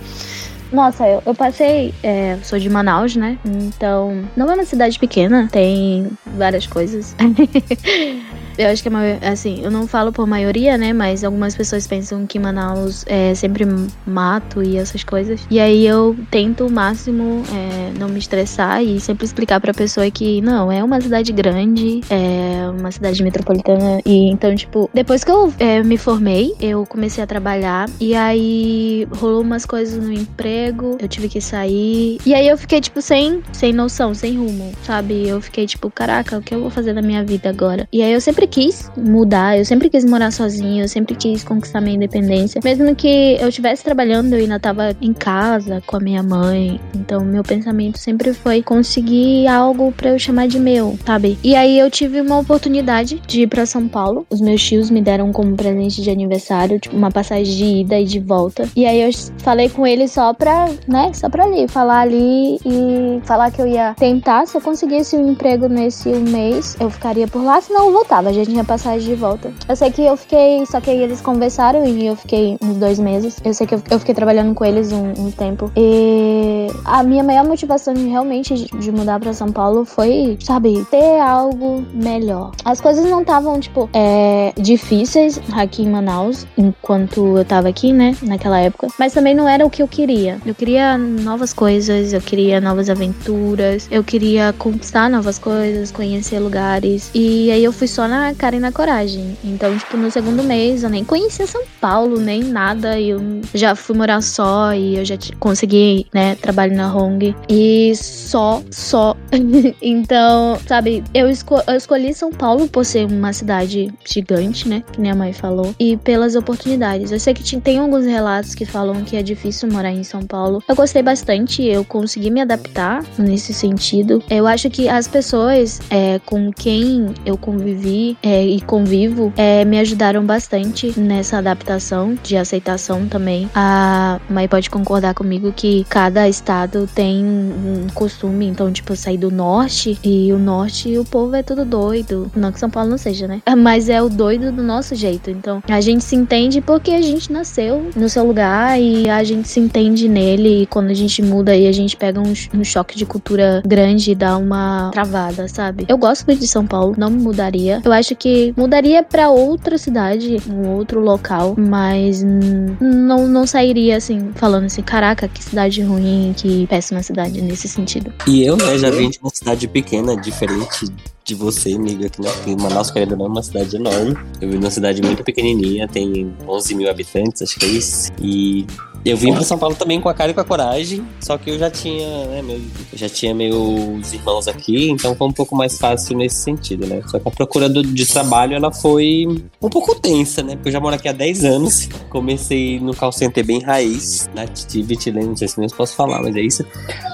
Nossa, 0.72 1.08
eu, 1.08 1.22
eu 1.24 1.36
passei. 1.36 1.94
É, 2.02 2.36
sou 2.44 2.58
de 2.58 2.68
Manaus, 2.68 3.16
né? 3.16 3.38
Então, 3.46 4.28
não 4.36 4.50
é 4.50 4.56
uma 4.56 4.66
cidade 4.66 4.98
pequena, 4.98 5.48
tem 5.52 6.10
várias 6.36 6.66
coisas. 6.66 7.16
eu 8.58 8.70
acho 8.70 8.84
que 8.84 8.90
maioria, 8.90 9.30
assim, 9.30 9.62
eu 9.64 9.72
não 9.72 9.88
falo 9.88 10.12
por 10.12 10.28
maioria, 10.28 10.78
né? 10.78 10.94
Mas 10.94 11.24
algumas 11.24 11.56
pessoas 11.56 11.88
pensam 11.88 12.26
que 12.26 12.40
Manaus 12.40 13.04
é 13.08 13.34
sempre 13.36 13.66
mato 14.06 14.64
e 14.64 14.78
essas 14.78 15.04
coisas. 15.04 15.42
E 15.50 15.60
aí 15.60 15.86
eu 15.86 16.16
tento 16.30 16.66
o 16.66 16.72
máximo 16.72 17.44
é, 17.52 17.98
não 17.98 18.08
me 18.10 18.20
estressar 18.20 18.84
e 18.84 19.00
sempre 19.00 19.26
explicar 19.26 19.60
pra 19.60 19.74
pessoa 19.74 20.10
que 20.12 20.42
não, 20.42 20.72
é 20.72 20.84
uma 20.84 21.00
cidade 21.02 21.32
grande, 21.32 22.02
é 22.10 22.70
uma 22.70 22.92
cidade 22.92 23.22
metropolitana. 23.24 24.02
E 24.06 24.30
então, 24.30 24.56
tipo, 24.56 24.90
depois 24.94 25.24
que 25.24 25.32
eu 25.32 25.54
é, 25.60 25.84
me 25.84 25.98
formei, 25.98 26.54
eu 26.60 26.86
comecei 26.86 27.24
a 27.24 27.28
trabalhar 27.28 27.90
e 28.00 28.16
aí 28.16 29.08
rolou 29.12 29.42
umas 29.42 29.66
coisas 29.66 30.04
no 30.04 30.12
emprego, 30.12 30.98
eu 31.00 31.08
tive 31.08 31.28
que 31.28 31.42
sair. 31.42 32.18
E 32.26 32.34
aí 32.34 32.48
eu 32.48 32.58
fiquei, 32.58 32.82
tipo, 32.82 33.02
sem, 33.02 33.42
sem 33.52 33.74
noção, 33.74 34.14
sem 34.14 34.38
rumo, 34.38 34.72
sabe? 34.84 35.28
Eu 35.28 35.42
fiquei, 35.42 35.66
tipo, 35.66 35.90
caraca, 35.90 36.38
o 36.38 36.42
que 36.42 36.54
eu 36.54 36.62
vou 36.62 36.70
fazer 36.70 36.94
na 36.94 37.02
minha 37.02 37.24
vida 37.24 37.50
agora? 37.50 37.88
E 37.92 38.02
aí 38.02 38.12
eu 38.12 38.22
sempre 38.22 38.43
quis 38.48 38.92
mudar, 38.98 39.58
eu 39.58 39.66
sempre 39.66 39.90
quis 39.90 40.06
morar 40.06 40.32
sozinha, 40.32 40.84
eu 40.84 40.88
sempre 40.88 41.16
quis 41.16 41.44
conquistar 41.44 41.82
minha 41.82 41.96
independência. 41.96 42.62
Mesmo 42.64 42.96
que 42.96 43.38
eu 43.40 43.50
estivesse 43.50 43.84
trabalhando, 43.84 44.34
eu 44.34 44.40
ainda 44.40 44.60
tava 44.60 44.96
em 45.02 45.14
casa 45.14 45.82
com 45.86 45.98
a 45.98 46.00
minha 46.00 46.24
mãe. 46.24 46.80
Então, 46.96 47.24
meu 47.24 47.44
pensamento 47.44 47.98
sempre 47.98 48.34
foi 48.34 48.62
conseguir 48.62 49.48
algo 49.48 49.92
para 49.92 50.12
eu 50.12 50.20
chamar 50.20 50.48
de 50.48 50.60
meu, 50.60 50.98
sabe? 51.06 51.38
E 51.44 51.56
aí 51.56 51.78
eu 51.78 51.90
tive 51.90 52.22
uma 52.22 52.40
oportunidade 52.40 53.22
de 53.26 53.42
ir 53.42 53.48
para 53.48 53.66
São 53.66 53.88
Paulo. 53.88 54.26
Os 54.30 54.42
meus 54.42 54.64
tios 54.64 54.90
me 54.90 55.02
deram 55.02 55.32
como 55.32 55.56
presente 55.56 56.02
de 56.02 56.10
aniversário, 56.10 56.80
tipo, 56.80 56.96
uma 56.96 57.12
passagem 57.12 57.56
de 57.56 57.66
ida 57.82 58.00
e 58.00 58.06
de 58.06 58.20
volta. 58.20 58.68
E 58.76 58.86
aí 58.86 59.02
eu 59.02 59.10
falei 59.38 59.70
com 59.70 59.86
eles 59.86 60.12
só 60.12 60.34
pra 60.34 60.70
né, 60.88 61.12
só 61.14 61.30
pra 61.30 61.44
ali, 61.44 61.68
falar 61.68 62.02
ali 62.02 62.60
e 62.66 63.22
falar 63.24 63.52
que 63.52 63.62
eu 63.62 63.68
ia 63.68 63.94
tentar. 63.98 64.46
Se 64.46 64.58
eu 64.58 64.62
conseguisse 64.62 65.16
um 65.16 65.32
emprego 65.32 65.68
nesse 65.68 66.10
um 66.10 66.22
mês, 66.22 66.76
eu 66.80 66.90
ficaria 66.90 67.28
por 67.28 67.44
lá, 67.44 67.62
senão 67.62 67.88
eu 67.88 67.94
voltava, 67.94 68.33
já 68.34 68.46
tinha 68.46 68.64
passagem 68.64 69.10
de 69.10 69.16
volta. 69.16 69.52
Eu 69.68 69.76
sei 69.76 69.92
que 69.92 70.02
eu 70.02 70.18
fiquei, 70.18 70.66
só 70.66 70.80
que 70.82 70.90
aí 70.90 71.02
eles 71.02 71.22
conversaram 71.22 71.86
e 71.86 72.06
eu 72.06 72.16
fiquei 72.16 72.58
uns 72.62 72.78
dois 72.78 73.00
meses. 73.00 73.38
Eu 73.44 73.54
sei 73.54 73.68
que 73.68 73.76
eu, 73.76 73.82
eu 73.90 74.00
fiquei 74.00 74.14
trabalhando 74.14 74.54
com 74.54 74.66
eles 74.66 74.92
um, 74.92 75.12
um, 75.18 75.32
tempo. 75.32 75.72
E 75.76 76.68
a 76.86 77.04
minha 77.04 77.24
maior 77.24 77.46
motivação 77.46 77.94
de 77.94 78.06
realmente 78.08 78.54
de, 78.54 78.66
de 78.78 78.92
mudar 78.92 79.20
pra 79.20 79.34
São 79.34 79.52
Paulo 79.52 79.86
foi, 79.86 80.38
sabe, 80.42 80.86
ter 80.90 81.20
algo 81.20 81.86
melhor. 81.94 82.52
As 82.66 82.80
coisas 82.82 83.06
não 83.06 83.22
estavam, 83.22 83.60
tipo, 83.60 83.90
é, 83.94 84.54
difíceis 84.58 85.40
aqui 85.54 85.84
em 85.84 85.90
Manaus, 85.90 86.46
enquanto 86.58 87.38
eu 87.38 87.46
tava 87.46 87.70
aqui, 87.70 87.94
né, 87.94 88.16
naquela 88.22 88.60
época. 88.60 88.88
Mas 89.00 89.14
também 89.14 89.34
não 89.34 89.48
era 89.48 89.66
o 89.66 89.70
que 89.70 89.82
eu 89.82 89.88
queria. 89.88 90.40
Eu 90.46 90.56
queria 90.56 90.98
novas 90.98 91.54
coisas, 91.54 92.14
eu 92.14 92.22
queria 92.22 92.60
novas 92.60 92.90
aventuras, 92.90 93.88
eu 93.92 94.04
queria 94.04 94.54
conquistar 94.58 95.10
novas 95.10 95.38
coisas, 95.38 95.92
conhecer 95.92 96.40
lugares. 96.40 97.10
E 97.14 97.52
aí 97.52 97.64
eu 97.64 97.72
fui 97.72 97.88
só 97.88 98.08
na 98.08 98.23
na 98.24 98.34
cara 98.34 98.56
e 98.56 98.60
na 98.60 98.72
coragem. 98.72 99.38
Então, 99.44 99.78
tipo, 99.78 99.98
no 99.98 100.10
segundo 100.10 100.44
mês 100.44 100.84
eu 100.84 100.90
nem 100.90 101.04
conhecia 101.04 101.46
São 101.46 101.64
Paulo, 101.82 102.20
nem 102.20 102.44
nada. 102.44 102.98
E 102.98 103.10
eu 103.10 103.20
já 103.54 103.76
fui 103.76 103.96
morar 103.96 104.22
só 104.22 104.74
e 104.74 104.98
eu 104.98 105.06
já 105.06 105.16
consegui, 105.40 106.08
né, 106.14 106.36
trabalho 106.36 106.76
na 106.76 106.94
Hong. 106.96 107.36
E 107.50 107.94
só, 107.96 108.62
só. 108.72 109.16
então, 109.82 110.58
sabe, 110.68 111.04
eu, 111.14 111.30
esco- 111.30 111.62
eu 111.68 111.76
escolhi 111.76 112.14
São 112.14 112.32
Paulo 112.32 112.68
por 112.68 112.86
ser 112.86 113.06
uma 113.06 113.34
cidade 113.34 113.94
gigante, 114.06 114.68
né? 114.68 114.84
Que 114.92 115.02
minha 115.02 115.16
mãe 115.16 115.34
falou. 115.34 115.76
E 115.80 115.98
pelas 115.98 116.36
oportunidades. 116.36 117.12
Eu 117.12 117.20
sei 117.20 117.34
que 117.34 117.44
tem 117.60 117.80
alguns 117.80 118.06
relatos 118.06 118.56
que 118.56 118.66
falam 118.66 119.04
que 119.04 119.16
é 119.18 119.22
difícil 119.22 119.70
morar 119.72 119.92
em 119.92 120.04
São 120.04 120.22
Paulo. 120.24 120.64
Eu 120.68 120.76
gostei 120.76 121.02
bastante, 121.04 121.64
eu 121.64 121.84
consegui 121.84 122.30
me 122.32 122.42
adaptar 122.42 123.04
nesse 123.18 123.54
sentido. 123.54 124.24
Eu 124.30 124.48
acho 124.48 124.70
que 124.70 124.88
as 124.90 125.08
pessoas 125.08 125.80
é, 125.90 126.20
com 126.26 126.52
quem 126.52 127.14
eu 127.26 127.38
convivi 127.38 128.13
é, 128.22 128.46
e 128.46 128.62
convivo 128.62 129.34
é, 129.36 129.66
me 129.66 129.80
ajudaram 129.80 130.26
bastante 130.26 131.00
nessa 131.00 131.38
adaptação 131.38 132.18
de 132.24 132.38
aceitação 132.38 133.08
também. 133.08 133.50
A 133.54 134.20
mãe 134.30 134.48
pode 134.48 134.70
concordar 134.70 135.14
comigo 135.14 135.52
que 135.52 135.86
cada 135.90 136.28
estado 136.28 136.90
tem 136.94 137.24
um 137.24 137.88
costume, 137.94 138.48
então, 138.48 138.72
tipo, 138.72 138.94
eu 138.94 138.98
saí 138.98 139.18
do 139.18 139.32
norte 139.32 139.98
e 140.04 140.32
o 140.34 140.38
norte 140.38 140.98
o 140.98 141.06
povo 141.06 141.36
é 141.36 141.44
tudo 141.44 141.66
doido. 141.66 142.32
Não 142.36 142.52
que 142.52 142.60
São 142.60 142.70
Paulo 142.70 142.90
não 142.90 142.98
seja, 142.98 143.28
né? 143.28 143.42
Mas 143.58 143.90
é 143.90 144.02
o 144.02 144.10
doido 144.10 144.52
do 144.52 144.64
nosso 144.64 144.96
jeito. 144.96 145.30
Então, 145.30 145.62
a 145.68 145.82
gente 145.82 146.04
se 146.04 146.16
entende 146.16 146.62
porque 146.62 146.92
a 146.92 147.02
gente 147.02 147.32
nasceu 147.32 147.90
no 147.96 148.10
seu 148.10 148.26
lugar 148.26 148.80
e 148.80 149.10
a 149.10 149.24
gente 149.24 149.48
se 149.48 149.60
entende 149.60 150.08
nele. 150.08 150.64
E 150.64 150.66
quando 150.66 150.90
a 150.90 150.94
gente 150.94 151.22
muda 151.22 151.56
e 151.56 151.68
a 151.68 151.72
gente 151.72 151.96
pega 151.96 152.20
um, 152.20 152.34
um 152.54 152.64
choque 152.64 152.98
de 152.98 153.06
cultura 153.06 153.62
grande 153.66 154.12
e 154.12 154.16
dá 154.16 154.38
uma 154.38 154.90
travada, 154.92 155.48
sabe? 155.48 155.86
Eu 155.88 155.98
gosto 155.98 156.26
muito 156.26 156.40
de 156.40 156.48
São 156.48 156.66
Paulo, 156.66 156.96
não 156.98 157.10
me 157.10 157.20
mudaria. 157.22 157.82
Eu 157.84 157.92
acho 157.92 158.03
que 158.04 158.54
mudaria 158.58 159.02
pra 159.02 159.30
outra 159.30 159.78
cidade, 159.78 160.38
um 160.50 160.70
outro 160.70 161.00
local, 161.00 161.56
mas 161.58 162.24
não, 162.24 163.28
não 163.28 163.48
sairia 163.48 163.98
assim, 163.98 164.32
falando 164.36 164.66
assim, 164.66 164.82
caraca, 164.82 165.28
que 165.28 165.44
cidade 165.44 165.82
ruim, 165.82 166.34
que 166.36 166.68
péssima 166.68 167.02
cidade 167.02 167.42
nesse 167.42 167.68
sentido. 167.68 168.12
E 168.28 168.44
eu, 168.44 168.58
né, 168.58 168.78
já 168.78 168.90
vim 168.90 169.10
de 169.10 169.20
uma 169.20 169.30
cidade 169.30 169.68
pequena, 169.68 170.16
diferente 170.16 170.92
de 171.24 171.36
você, 171.36 171.74
amiga, 171.74 172.10
né? 172.20 172.30
Porque 172.32 172.56
Manaus, 172.56 172.92
querendo 172.92 173.16
não, 173.16 173.26
é 173.26 173.30
uma 173.30 173.44
cidade 173.44 173.76
enorme. 173.76 174.16
Eu 174.42 174.50
vim 174.50 174.56
numa 174.56 174.70
cidade 174.70 175.02
muito 175.02 175.24
pequenininha, 175.24 175.88
tem 175.88 176.34
11 176.48 176.76
mil 176.76 176.90
habitantes, 176.90 177.42
acho 177.42 177.58
que 177.58 177.66
é 177.66 177.70
isso. 177.70 178.12
E 178.22 178.68
eu 179.06 179.18
vim 179.18 179.34
pra 179.34 179.44
São 179.44 179.58
Paulo 179.58 179.76
também 179.76 180.00
com 180.00 180.08
a 180.10 180.14
cara 180.14 180.32
e 180.32 180.34
com 180.34 180.40
a 180.40 180.44
coragem, 180.46 181.06
só 181.20 181.38
que 181.38 181.50
eu 181.50 181.60
já 181.60 181.70
tinha, 181.70 182.26
né, 182.28 182.42
meu, 182.42 182.56
eu 182.58 182.98
já 182.98 183.10
tinha 183.10 183.34
meus 183.34 184.14
irmãos 184.14 184.48
aqui, 184.48 184.90
então 184.90 185.14
foi 185.16 185.28
um 185.28 185.32
pouco 185.32 185.56
mais 185.56 185.78
fácil 185.78 186.18
nesse 186.18 186.38
sentido, 186.38 186.86
né? 186.88 187.02
Só 187.08 187.20
que 187.20 187.28
a 187.28 187.32
procura 187.32 187.68
do- 187.68 187.84
de 187.84 188.06
trabalho, 188.06 188.56
ela 188.56 188.72
foi 188.72 189.26
um 189.62 189.70
pouco 189.70 189.96
tensa, 190.00 190.42
né? 190.44 190.56
Porque 190.56 190.70
eu 190.70 190.74
já 190.74 190.80
moro 190.80 190.96
aqui 190.96 191.08
há 191.10 191.12
10 191.12 191.44
anos, 191.44 191.90
comecei 192.10 192.80
no 192.80 192.96
call 192.96 193.12
center 193.12 193.46
bem 193.46 193.62
raiz, 193.62 194.30
na 194.34 194.44
Activity, 194.44 195.12
né? 195.12 195.24
não 195.24 195.36
sei 195.36 195.48
se 195.48 195.60
nem 195.60 195.68
posso 195.70 195.96
falar, 195.96 196.22
mas 196.22 196.36
é 196.36 196.42
isso, 196.42 196.64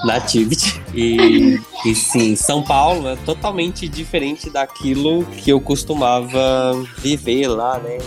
na 0.04 0.16
Activity. 0.16 0.80
E, 0.94 1.58
e 1.86 1.94
sim, 1.94 2.34
São 2.36 2.62
Paulo 2.62 3.08
é 3.08 3.16
totalmente 3.24 3.88
diferente 3.88 4.50
daquilo 4.50 5.24
que 5.24 5.50
eu 5.50 5.60
costumava 5.60 6.72
viver 6.98 7.48
lá, 7.48 7.78
né? 7.78 7.98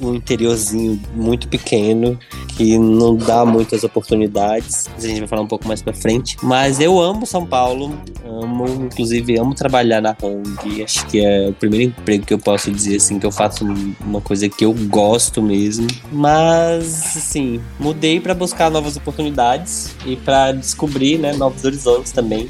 Um 0.00 0.14
interiorzinho 0.14 1.00
muito 1.14 1.48
pequeno, 1.48 2.18
que 2.56 2.78
não 2.78 3.16
dá 3.16 3.31
muitas 3.46 3.84
oportunidades. 3.84 4.86
A 4.96 5.00
gente 5.00 5.20
vai 5.20 5.28
falar 5.28 5.42
um 5.42 5.46
pouco 5.46 5.66
mais 5.66 5.82
pra 5.82 5.92
frente. 5.92 6.36
Mas 6.42 6.80
eu 6.80 7.00
amo 7.00 7.26
São 7.26 7.46
Paulo, 7.46 7.98
amo, 8.24 8.66
inclusive 8.84 9.38
amo 9.38 9.54
trabalhar 9.54 10.00
na 10.00 10.16
Hong. 10.22 10.82
Acho 10.82 11.06
que 11.06 11.24
é 11.24 11.48
o 11.48 11.52
primeiro 11.52 11.86
emprego 11.86 12.24
que 12.24 12.34
eu 12.34 12.38
posso 12.38 12.70
dizer 12.70 12.96
assim 12.96 13.18
que 13.18 13.26
eu 13.26 13.32
faço 13.32 13.64
uma 14.00 14.20
coisa 14.20 14.48
que 14.48 14.64
eu 14.64 14.72
gosto 14.88 15.42
mesmo. 15.42 15.86
Mas 16.10 17.16
assim, 17.16 17.60
mudei 17.78 18.20
pra 18.20 18.34
buscar 18.34 18.70
novas 18.70 18.96
oportunidades 18.96 19.94
e 20.06 20.16
pra 20.16 20.52
descobrir, 20.52 21.18
né, 21.18 21.32
novos 21.32 21.64
horizontes 21.64 22.12
também. 22.12 22.48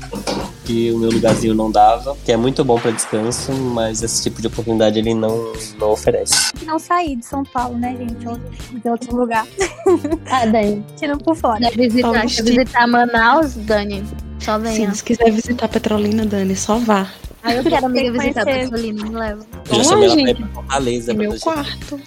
Que 0.65 0.93
o 0.93 0.99
meu 0.99 1.11
lugarzinho 1.11 1.55
não 1.55 1.71
dava, 1.71 2.17
que 2.25 2.31
é 2.31 2.37
muito 2.37 2.65
bom 2.65 2.79
pra 2.79 2.93
descanso, 2.93 3.53
mas 3.53 4.01
esse 4.03 4.23
tipo 4.23 4.41
de 4.41 4.47
oportunidade 4.47 4.99
ele 4.99 5.13
não, 5.13 5.53
não 5.79 5.91
oferece. 5.91 6.53
Não 6.65 6.79
sair 6.79 7.17
de 7.17 7.25
São 7.27 7.43
Paulo, 7.45 7.77
né, 7.77 7.97
gente? 7.97 8.29
Ou 8.29 8.39
de 8.39 8.89
outro 8.89 9.17
lugar. 9.17 9.47
Ah, 10.31 10.47
Dani, 10.47 10.85
Tirando 10.97 11.23
por 11.25 11.37
fora. 11.37 11.59
quer 11.69 11.77
visitar, 11.77 12.13
quer 12.27 12.43
visitar 12.45 12.87
Manaus, 12.87 13.55
Dani? 13.55 14.05
Só 14.39 14.59
venha. 14.59 14.95
se 14.95 15.05
quiser 15.05 15.31
visitar 15.31 15.69
Petrolina, 15.69 16.25
Dani, 16.25 16.57
só 16.57 16.79
vá. 16.79 17.07
Ah, 17.43 17.55
eu 17.55 17.65
quero 17.65 17.87
amiga 17.87 18.13
visitar. 18.13 18.45
Petrolina, 18.45 19.05
me 19.05 19.15
leva. 19.15 19.45
Eu 19.69 19.77
já 19.77 19.85
chamei 19.85 20.09
lá, 20.09 20.15
ela 20.15 20.23
pra 20.23 20.31
ir 20.31 20.37
pra 20.37 20.47
Fortaleza 20.49 21.11
É 21.11 21.15
pra 21.15 21.29
meu 21.29 21.41
quarto. 21.41 22.01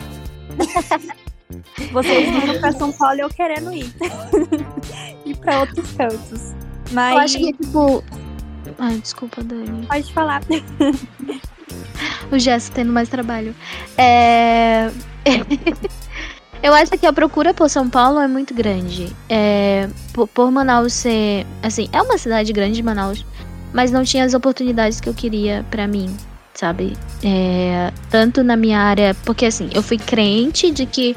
Vocês 1.91 2.29
vindo 2.29 2.59
pra 2.59 2.71
São 2.71 2.91
Paulo 2.91 3.17
e 3.17 3.19
eu 3.21 3.29
querendo 3.29 3.73
ir. 3.73 3.93
ir 5.25 5.35
pra 5.37 5.59
outros 5.61 5.91
cantos. 5.91 6.53
Mas 6.91 7.13
Eu 7.13 7.19
acho 7.19 7.37
que, 7.37 7.53
tipo. 7.53 8.03
Ai, 8.77 8.97
desculpa, 8.97 9.43
Dani. 9.43 9.85
pode 9.87 10.13
falar. 10.13 10.41
O 12.31 12.37
Gesso 12.39 12.71
tendo 12.71 12.91
mais 12.91 13.07
trabalho. 13.09 13.55
É. 13.97 14.91
Eu 16.61 16.73
acho 16.73 16.91
que 16.91 17.05
a 17.05 17.13
procura 17.13 17.53
por 17.53 17.69
São 17.69 17.89
Paulo 17.89 18.19
é 18.19 18.27
muito 18.27 18.53
grande. 18.53 19.15
É, 19.29 19.87
por, 20.13 20.27
por 20.27 20.51
Manaus 20.51 20.93
ser. 20.93 21.45
Assim, 21.61 21.87
é 21.93 22.01
uma 22.01 22.17
cidade 22.17 22.51
grande, 22.51 22.81
Manaus. 22.81 23.23
Mas 23.71 23.91
não 23.91 24.03
tinha 24.03 24.23
as 24.25 24.33
oportunidades 24.33 24.99
que 24.99 25.07
eu 25.07 25.13
queria 25.13 25.65
pra 25.69 25.85
mim, 25.85 26.15
sabe? 26.53 26.97
É, 27.23 27.91
tanto 28.09 28.43
na 28.43 28.55
minha 28.55 28.79
área. 28.79 29.15
Porque 29.25 29.45
assim, 29.45 29.69
eu 29.73 29.83
fui 29.83 29.97
crente 29.97 30.71
de 30.71 30.85
que 30.85 31.15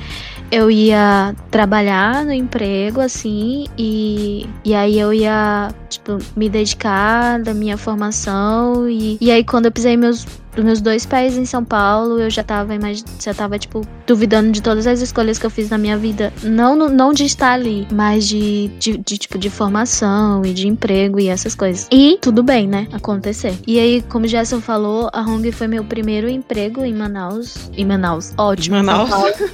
eu 0.51 0.71
ia 0.71 1.35
trabalhar 1.51 2.25
no 2.25 2.33
emprego, 2.33 3.01
assim, 3.01 3.67
e, 3.77 4.49
e 4.65 4.75
aí 4.75 4.99
eu 4.99 5.13
ia, 5.13 5.71
tipo, 5.89 6.19
me 6.37 6.49
dedicar 6.49 7.41
da 7.43 7.53
minha 7.53 7.77
formação. 7.77 8.89
E, 8.89 9.19
e 9.21 9.31
aí, 9.31 9.45
quando 9.45 9.67
eu 9.67 9.73
pisei 9.73 9.97
meus, 9.97 10.27
dos 10.55 10.65
meus 10.65 10.81
dois 10.81 11.07
pés 11.07 11.37
em 11.37 11.45
São 11.45 11.65
Paulo, 11.65 12.21
eu 12.21 12.31
já 12.31 12.43
tava, 12.43 12.75
já 13.21 13.35
tava, 13.35 13.59
tipo, 13.59 13.83
duvidando 14.07 14.51
de 14.51 14.63
todas 14.63 14.87
as 14.87 15.01
escolhas 15.01 15.39
que 15.39 15.47
eu 15.47 15.51
fiz 15.51 15.71
na 15.71 15.79
minha 15.79 15.97
vida. 15.97 16.33
Não, 16.43 16.77
não 16.77 17.13
de 17.13 17.25
estar 17.25 17.53
ali, 17.53 17.87
mas 17.93 18.27
de, 18.27 18.69
de, 18.79 18.99
de, 18.99 19.19
tipo, 19.19 19.39
de 19.39 19.51
formação 19.51 20.45
e 20.45 20.53
de 20.53 20.67
emprego 20.67 21.21
e 21.21 21.29
essas 21.29 21.55
coisas. 21.55 21.87
E 21.91 22.19
tudo 22.21 22.43
bem, 22.43 22.67
né? 22.67 22.89
Acontecer. 22.93 23.55
E 23.67 23.79
aí, 23.79 24.03
como 24.09 24.25
o 24.25 24.29
Gerson 24.29 24.61
falou, 24.61 25.09
a 25.13 25.23
Hong 25.23 25.51
foi 25.53 25.67
meu 25.67 25.85
primeiro 25.85 26.29
emprego 26.29 26.85
em 26.85 26.95
Manaus. 26.95 27.71
Em 27.77 27.85
Manaus. 27.85 28.33
Ótimo. 28.37 28.77
De 28.77 28.83
Manaus. 28.83 29.11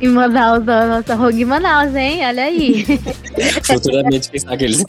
Em 0.00 0.08
Manaus, 0.08 0.66
a 0.68 0.86
nossa 0.86 1.14
Hong 1.14 1.40
em 1.40 1.44
Manaus, 1.44 1.94
hein? 1.94 2.26
Olha 2.26 2.44
aí. 2.44 2.84
Futuramente, 3.62 4.30
quem 4.30 4.40
sabe 4.40 4.54
aqueles. 4.54 4.84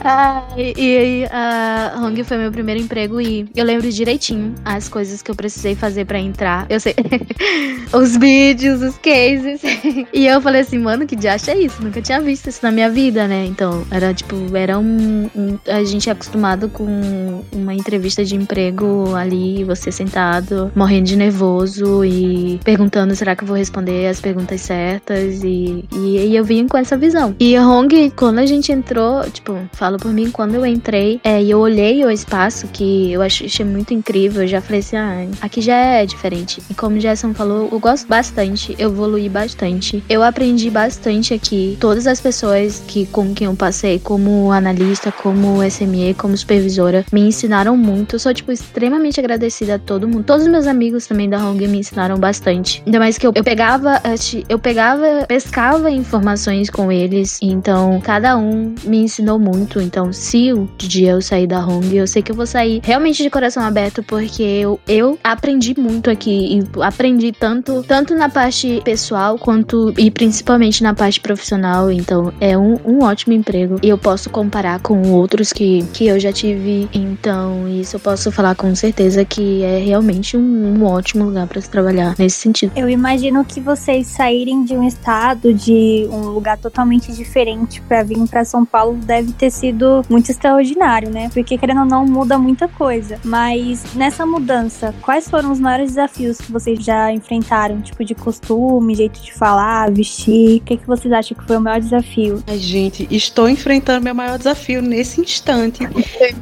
Ah, 0.00 0.44
e, 0.56 0.72
e 0.76 0.98
aí, 0.98 1.24
a 1.30 1.94
Hong 1.98 2.22
foi 2.24 2.38
meu 2.38 2.50
primeiro 2.52 2.80
emprego 2.80 3.20
e 3.20 3.48
eu 3.54 3.64
lembro 3.64 3.90
direitinho 3.90 4.41
as 4.64 4.88
coisas 4.88 5.22
que 5.22 5.30
eu 5.30 5.34
precisei 5.34 5.74
fazer 5.74 6.04
pra 6.04 6.18
entrar. 6.18 6.66
Eu 6.68 6.80
sei. 6.80 6.94
os 7.92 8.16
vídeos, 8.16 8.80
os 8.82 8.96
cases. 8.98 9.60
e 10.12 10.26
eu 10.26 10.40
falei 10.40 10.62
assim, 10.62 10.78
mano, 10.78 11.06
que 11.06 11.16
diacho 11.16 11.50
é 11.50 11.58
isso? 11.58 11.82
Nunca 11.82 12.00
tinha 12.00 12.20
visto 12.20 12.48
isso 12.48 12.60
na 12.62 12.70
minha 12.70 12.90
vida, 12.90 13.26
né? 13.28 13.44
Então, 13.46 13.84
era 13.90 14.12
tipo, 14.14 14.34
era 14.56 14.78
um. 14.78 15.28
um- 15.34 15.58
a 15.68 15.84
gente 15.84 16.08
é 16.08 16.12
acostumado 16.12 16.68
com 16.68 17.42
uma 17.52 17.74
entrevista 17.74 18.24
de 18.24 18.34
emprego 18.36 19.14
ali, 19.14 19.64
você 19.64 19.90
sentado, 19.92 20.70
morrendo 20.74 21.06
de 21.06 21.16
nervoso 21.16 22.04
e 22.04 22.58
perguntando: 22.64 23.14
será 23.14 23.36
que 23.36 23.44
eu 23.44 23.48
vou 23.48 23.56
responder 23.56 24.06
as 24.06 24.20
perguntas 24.20 24.60
certas? 24.60 25.42
E, 25.42 25.84
e, 25.92 26.26
e 26.28 26.36
eu 26.36 26.44
vim 26.44 26.66
com 26.66 26.76
essa 26.76 26.96
visão. 26.96 27.34
E 27.38 27.58
Hong, 27.58 28.10
quando 28.16 28.38
a 28.38 28.46
gente 28.46 28.72
entrou, 28.72 29.22
tipo, 29.30 29.56
falo 29.72 29.98
por 29.98 30.12
mim, 30.12 30.30
quando 30.30 30.54
eu 30.54 30.64
entrei 30.64 31.20
é, 31.24 31.42
e 31.42 31.50
eu 31.50 31.58
olhei 31.58 32.04
o 32.04 32.10
espaço, 32.10 32.68
que 32.68 33.12
eu 33.12 33.20
achei 33.20 33.64
muito 33.64 33.92
incrível, 33.92 34.31
eu 34.40 34.46
já 34.46 34.60
falei 34.60 34.80
assim: 34.80 34.96
ah, 34.96 35.26
aqui 35.40 35.60
já 35.60 35.74
é 35.74 36.06
diferente. 36.06 36.62
E 36.70 36.74
como 36.74 36.96
o 36.96 37.00
Gerson 37.00 37.34
falou, 37.34 37.68
eu 37.70 37.78
gosto 37.78 38.06
bastante, 38.06 38.74
eu 38.78 38.90
evoluí 38.90 39.28
bastante. 39.28 40.02
Eu 40.08 40.22
aprendi 40.22 40.70
bastante 40.70 41.34
aqui. 41.34 41.76
Todas 41.80 42.06
as 42.06 42.20
pessoas 42.20 42.82
que 42.86 43.06
com 43.06 43.34
quem 43.34 43.46
eu 43.46 43.54
passei, 43.54 43.98
como 43.98 44.52
analista, 44.52 45.10
como 45.10 45.62
SME, 45.62 46.14
como 46.14 46.36
supervisora, 46.36 47.04
me 47.12 47.20
ensinaram 47.20 47.76
muito. 47.76 48.16
Eu 48.16 48.18
sou, 48.18 48.32
tipo, 48.32 48.52
extremamente 48.52 49.18
agradecida 49.18 49.76
a 49.76 49.78
todo 49.78 50.08
mundo. 50.08 50.24
Todos 50.24 50.44
os 50.44 50.50
meus 50.50 50.66
amigos 50.66 51.06
também 51.06 51.28
da 51.28 51.38
Hong 51.38 51.66
me 51.66 51.78
ensinaram 51.78 52.18
bastante. 52.18 52.82
Ainda 52.86 52.98
mais 52.98 53.18
que 53.18 53.26
eu, 53.26 53.32
eu 53.34 53.44
pegava, 53.44 54.00
eu 54.48 54.58
pegava, 54.58 55.24
pescava 55.26 55.90
informações 55.90 56.70
com 56.70 56.90
eles, 56.90 57.38
então 57.42 58.00
cada 58.00 58.36
um 58.36 58.74
me 58.84 58.98
ensinou 58.98 59.38
muito. 59.38 59.80
Então, 59.80 60.12
se 60.12 60.52
o 60.52 60.68
dia 60.76 61.12
eu 61.12 61.22
sair 61.22 61.46
da 61.46 61.64
Hong, 61.64 61.94
eu 61.94 62.06
sei 62.06 62.22
que 62.22 62.30
eu 62.30 62.36
vou 62.36 62.46
sair 62.46 62.80
realmente 62.82 63.22
de 63.22 63.30
coração 63.30 63.62
aberto, 63.62 64.02
porque 64.22 64.42
eu, 64.44 64.78
eu 64.86 65.18
aprendi 65.24 65.74
muito 65.76 66.08
aqui 66.08 66.60
e 66.60 66.80
aprendi 66.80 67.32
tanto, 67.32 67.82
tanto 67.82 68.14
na 68.14 68.28
parte 68.28 68.80
pessoal 68.84 69.36
quanto 69.36 69.92
e 69.98 70.12
principalmente 70.12 70.80
na 70.80 70.94
parte 70.94 71.18
profissional. 71.18 71.90
Então, 71.90 72.32
é 72.40 72.56
um, 72.56 72.78
um 72.84 73.02
ótimo 73.02 73.32
emprego 73.32 73.80
e 73.82 73.88
eu 73.88 73.98
posso 73.98 74.30
comparar 74.30 74.78
com 74.78 75.10
outros 75.10 75.52
que, 75.52 75.82
que 75.92 76.06
eu 76.06 76.20
já 76.20 76.32
tive. 76.32 76.88
Então, 76.92 77.66
isso 77.66 77.96
eu 77.96 78.00
posso 78.00 78.30
falar 78.30 78.54
com 78.54 78.72
certeza 78.76 79.24
que 79.24 79.64
é 79.64 79.78
realmente 79.78 80.36
um, 80.36 80.78
um 80.78 80.84
ótimo 80.84 81.24
lugar 81.24 81.48
para 81.48 81.60
se 81.60 81.68
trabalhar 81.68 82.14
nesse 82.16 82.36
sentido. 82.36 82.70
Eu 82.76 82.88
imagino 82.88 83.44
que 83.44 83.60
vocês 83.60 84.06
saírem 84.06 84.64
de 84.64 84.74
um 84.74 84.86
estado, 84.86 85.52
de 85.52 86.06
um 86.12 86.28
lugar 86.28 86.58
totalmente 86.58 87.12
diferente 87.12 87.80
para 87.82 88.04
vir 88.04 88.22
para 88.28 88.44
São 88.44 88.64
Paulo 88.64 88.98
deve 88.98 89.32
ter 89.32 89.50
sido 89.50 90.04
muito 90.08 90.30
extraordinário, 90.30 91.10
né? 91.10 91.28
Porque 91.34 91.58
querendo 91.58 91.80
ou 91.80 91.86
não 91.86 92.06
muda 92.06 92.38
muita 92.38 92.68
coisa. 92.68 93.18
Mas 93.24 93.82
nessa 93.94 94.11
mudança, 94.26 94.94
quais 95.02 95.28
foram 95.28 95.50
os 95.50 95.58
maiores 95.58 95.90
desafios 95.90 96.38
que 96.38 96.52
vocês 96.52 96.82
já 96.84 97.12
enfrentaram? 97.12 97.80
Tipo 97.80 98.04
de 98.04 98.14
costume, 98.14 98.94
jeito 98.94 99.20
de 99.20 99.32
falar, 99.32 99.90
vestir? 99.90 100.58
O 100.58 100.60
que, 100.60 100.76
que 100.76 100.86
vocês 100.86 101.12
acham 101.12 101.36
que 101.36 101.44
foi 101.44 101.56
o 101.56 101.60
maior 101.60 101.80
desafio? 101.80 102.42
Ai, 102.46 102.58
gente, 102.58 103.06
estou 103.10 103.48
enfrentando 103.48 104.04
meu 104.04 104.14
maior 104.14 104.38
desafio 104.38 104.82
nesse 104.82 105.20
instante. 105.20 105.86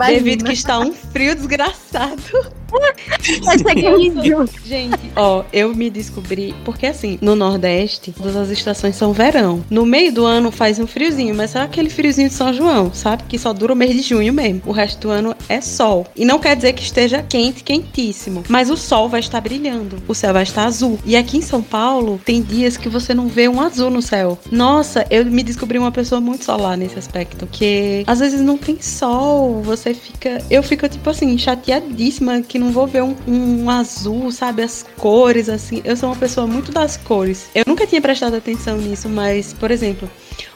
Devido 0.08 0.44
que 0.44 0.52
está 0.52 0.78
um 0.78 0.92
frio 0.92 1.34
desgraçado. 1.34 2.59
Gente, 4.64 4.98
ó, 5.16 5.44
eu 5.52 5.74
me 5.74 5.90
descobri. 5.90 6.54
Porque 6.64 6.86
assim, 6.86 7.18
no 7.20 7.34
Nordeste, 7.34 8.12
todas 8.12 8.36
as 8.36 8.50
estações 8.50 8.96
são 8.96 9.12
verão. 9.12 9.64
No 9.70 9.84
meio 9.84 10.12
do 10.12 10.24
ano 10.24 10.50
faz 10.50 10.78
um 10.78 10.86
friozinho, 10.86 11.34
mas 11.34 11.54
é 11.54 11.60
aquele 11.60 11.90
friozinho 11.90 12.28
de 12.28 12.34
São 12.34 12.52
João, 12.52 12.92
sabe? 12.92 13.24
Que 13.28 13.38
só 13.38 13.52
dura 13.52 13.72
o 13.72 13.76
mês 13.76 13.94
de 13.94 14.02
junho 14.02 14.32
mesmo. 14.32 14.62
O 14.66 14.72
resto 14.72 15.00
do 15.00 15.10
ano 15.10 15.34
é 15.48 15.60
sol. 15.60 16.06
E 16.14 16.24
não 16.24 16.38
quer 16.38 16.56
dizer 16.56 16.72
que 16.72 16.82
esteja 16.82 17.22
quente, 17.22 17.64
quentíssimo. 17.64 18.44
Mas 18.48 18.70
o 18.70 18.76
sol 18.76 19.08
vai 19.08 19.20
estar 19.20 19.40
brilhando. 19.40 20.02
O 20.06 20.14
céu 20.14 20.32
vai 20.32 20.42
estar 20.42 20.64
azul. 20.64 20.98
E 21.04 21.16
aqui 21.16 21.38
em 21.38 21.42
São 21.42 21.62
Paulo, 21.62 22.20
tem 22.24 22.42
dias 22.42 22.76
que 22.76 22.88
você 22.88 23.14
não 23.14 23.28
vê 23.28 23.48
um 23.48 23.60
azul 23.60 23.90
no 23.90 24.02
céu. 24.02 24.38
Nossa, 24.50 25.06
eu 25.10 25.24
me 25.26 25.42
descobri 25.42 25.78
uma 25.78 25.92
pessoa 25.92 26.20
muito 26.20 26.44
solar 26.44 26.76
nesse 26.76 26.98
aspecto. 26.98 27.46
Que 27.46 28.04
às 28.06 28.20
vezes 28.20 28.40
não 28.40 28.56
tem 28.56 28.80
sol. 28.80 29.62
Você 29.62 29.94
fica. 29.94 30.42
Eu 30.50 30.62
fico, 30.62 30.88
tipo 30.88 31.08
assim, 31.08 31.36
chateadíssima 31.36 32.42
que 32.42 32.59
não 32.60 32.70
vou 32.70 32.86
ver 32.86 33.02
um, 33.02 33.16
um 33.26 33.70
azul, 33.70 34.30
sabe? 34.30 34.62
As 34.62 34.84
cores, 34.96 35.48
assim. 35.48 35.80
Eu 35.84 35.96
sou 35.96 36.10
uma 36.10 36.16
pessoa 36.16 36.46
muito 36.46 36.70
das 36.70 36.96
cores. 36.96 37.48
Eu 37.54 37.64
nunca 37.66 37.86
tinha 37.86 38.00
prestado 38.00 38.36
atenção 38.36 38.76
nisso, 38.76 39.08
mas, 39.08 39.52
por 39.52 39.70
exemplo. 39.70 40.08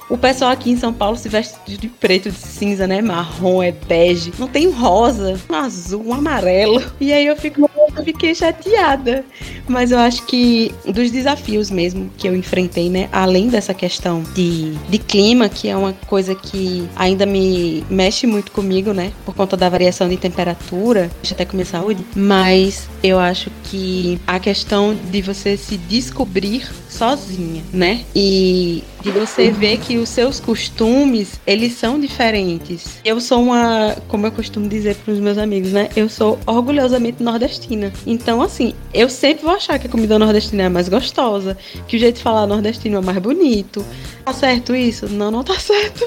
O 0.08 0.18
pessoal 0.18 0.50
aqui 0.50 0.70
em 0.70 0.76
São 0.76 0.92
Paulo 0.92 1.16
se 1.16 1.30
veste 1.30 1.56
de 1.64 1.88
preto, 1.88 2.30
de 2.30 2.36
cinza, 2.36 2.86
né? 2.86 3.00
Marrom, 3.00 3.62
é 3.62 3.72
bege. 3.72 4.34
Não 4.38 4.46
tem 4.46 4.66
um 4.68 4.70
rosa, 4.70 5.40
um 5.48 5.54
azul, 5.54 6.08
um 6.08 6.12
amarelo. 6.12 6.82
E 7.00 7.10
aí 7.10 7.26
eu 7.26 7.36
fico, 7.36 7.68
eu 7.96 8.04
fiquei 8.04 8.34
chateada. 8.34 9.24
Mas 9.66 9.90
eu 9.90 9.98
acho 9.98 10.24
que 10.26 10.74
dos 10.84 11.10
desafios 11.10 11.70
mesmo 11.70 12.10
que 12.16 12.28
eu 12.28 12.36
enfrentei, 12.36 12.90
né? 12.90 13.08
Além 13.12 13.48
dessa 13.48 13.72
questão 13.72 14.22
de, 14.34 14.72
de 14.88 14.98
clima, 14.98 15.48
que 15.48 15.68
é 15.68 15.76
uma 15.76 15.92
coisa 16.06 16.34
que 16.34 16.88
ainda 16.96 17.24
me 17.24 17.84
mexe 17.88 18.26
muito 18.26 18.52
comigo, 18.52 18.92
né? 18.92 19.12
Por 19.24 19.34
conta 19.34 19.56
da 19.56 19.68
variação 19.68 20.08
de 20.08 20.16
temperatura, 20.16 21.10
deixa 21.22 21.34
até 21.34 21.44
com 21.44 21.56
minha 21.56 21.66
saúde. 21.66 22.04
Mas 22.14 22.88
eu 23.02 23.18
acho 23.18 23.50
que 23.64 24.20
a 24.26 24.38
questão 24.38 24.96
de 25.10 25.22
você 25.22 25.56
se 25.56 25.76
descobrir 25.76 26.68
sozinha, 26.88 27.62
né? 27.72 28.04
E 28.14 28.82
de 29.04 29.10
você 29.10 29.50
ver 29.50 29.76
que 29.76 29.98
os 29.98 30.08
seus 30.08 30.40
costumes, 30.40 31.38
eles 31.46 31.74
são 31.74 32.00
diferentes. 32.00 33.00
Eu 33.04 33.20
sou 33.20 33.42
uma, 33.42 33.94
como 34.08 34.26
eu 34.26 34.32
costumo 34.32 34.66
dizer 34.66 34.96
para 34.96 35.12
os 35.12 35.20
meus 35.20 35.36
amigos, 35.36 35.72
né? 35.72 35.90
Eu 35.94 36.08
sou 36.08 36.38
orgulhosamente 36.46 37.22
nordestina. 37.22 37.92
Então, 38.06 38.40
assim, 38.40 38.74
eu 38.94 39.10
sempre 39.10 39.44
vou 39.44 39.54
achar 39.54 39.78
que 39.78 39.86
a 39.86 39.90
comida 39.90 40.18
nordestina 40.18 40.62
é 40.62 40.68
mais 40.70 40.88
gostosa, 40.88 41.54
que 41.86 41.96
o 41.96 42.00
jeito 42.00 42.16
de 42.16 42.22
falar 42.22 42.46
nordestino 42.46 42.96
é 42.96 43.00
mais 43.02 43.18
bonito. 43.18 43.84
Tá 44.24 44.32
certo 44.32 44.74
isso? 44.74 45.06
Não, 45.06 45.30
não 45.30 45.44
tá 45.44 45.54
certo. 45.60 46.06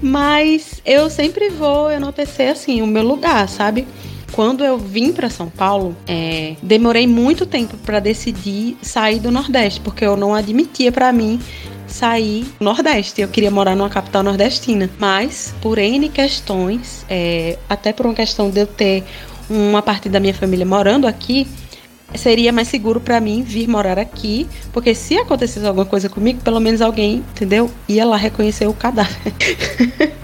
Mas 0.00 0.80
eu 0.86 1.10
sempre 1.10 1.50
vou 1.50 1.90
enaltecer, 1.90 2.50
assim, 2.50 2.80
o 2.80 2.86
meu 2.86 3.02
lugar, 3.02 3.46
sabe? 3.46 3.86
quando 4.32 4.64
eu 4.64 4.76
vim 4.76 5.12
para 5.12 5.30
São 5.30 5.48
Paulo, 5.48 5.96
é, 6.06 6.56
demorei 6.62 7.06
muito 7.06 7.46
tempo 7.46 7.74
para 7.78 8.00
decidir 8.00 8.76
sair 8.82 9.18
do 9.18 9.30
Nordeste, 9.30 9.80
porque 9.80 10.04
eu 10.04 10.14
não 10.14 10.34
admitia 10.34 10.92
para 10.92 11.10
mim 11.10 11.40
sair 11.86 12.44
do 12.58 12.64
Nordeste. 12.64 13.20
Eu 13.20 13.28
queria 13.28 13.50
morar 13.50 13.74
numa 13.76 13.90
capital 13.90 14.22
nordestina, 14.22 14.90
mas 14.98 15.54
por 15.60 15.78
N 15.78 16.08
questões, 16.08 17.04
é, 17.08 17.58
até 17.68 17.92
por 17.92 18.06
uma 18.06 18.14
questão 18.14 18.50
de 18.50 18.60
eu 18.60 18.66
ter 18.66 19.04
uma 19.48 19.82
parte 19.82 20.08
da 20.08 20.18
minha 20.18 20.34
família 20.34 20.66
morando 20.66 21.06
aqui, 21.06 21.46
seria 22.14 22.52
mais 22.52 22.68
seguro 22.68 23.00
para 23.00 23.20
mim 23.20 23.42
vir 23.42 23.68
morar 23.68 23.98
aqui, 23.98 24.46
porque 24.72 24.94
se 24.94 25.16
acontecesse 25.16 25.66
alguma 25.66 25.86
coisa 25.86 26.08
comigo, 26.08 26.40
pelo 26.42 26.60
menos 26.60 26.80
alguém, 26.80 27.16
entendeu? 27.16 27.70
Ia 27.88 28.04
lá 28.04 28.16
reconhecer 28.16 28.66
o 28.66 28.72
cadáver. 28.72 29.32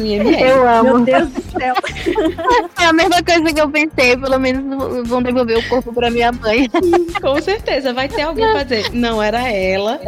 no 0.00 0.06
IML. 0.06 0.40
Eu 0.40 0.68
amo. 0.68 0.94
Meu 0.94 1.04
Deus 1.04 1.28
do 1.28 1.42
céu. 1.58 1.74
É 2.80 2.86
a 2.86 2.92
mesma 2.94 3.22
coisa 3.22 3.52
que 3.52 3.60
eu 3.60 3.68
pensei, 3.68 4.16
pelo 4.16 4.38
menos 4.38 5.06
vão 5.06 5.22
devolver 5.22 5.58
o 5.58 5.68
corpo 5.68 5.92
pra 5.92 6.10
minha 6.10 6.32
mãe. 6.32 6.68
Com 7.20 7.40
certeza, 7.42 7.92
vai 7.92 8.08
ter 8.08 8.22
alguém 8.22 8.50
pra 8.50 8.62
dizer, 8.62 8.90
não 8.94 9.22
era 9.22 9.50
ela, 9.50 10.00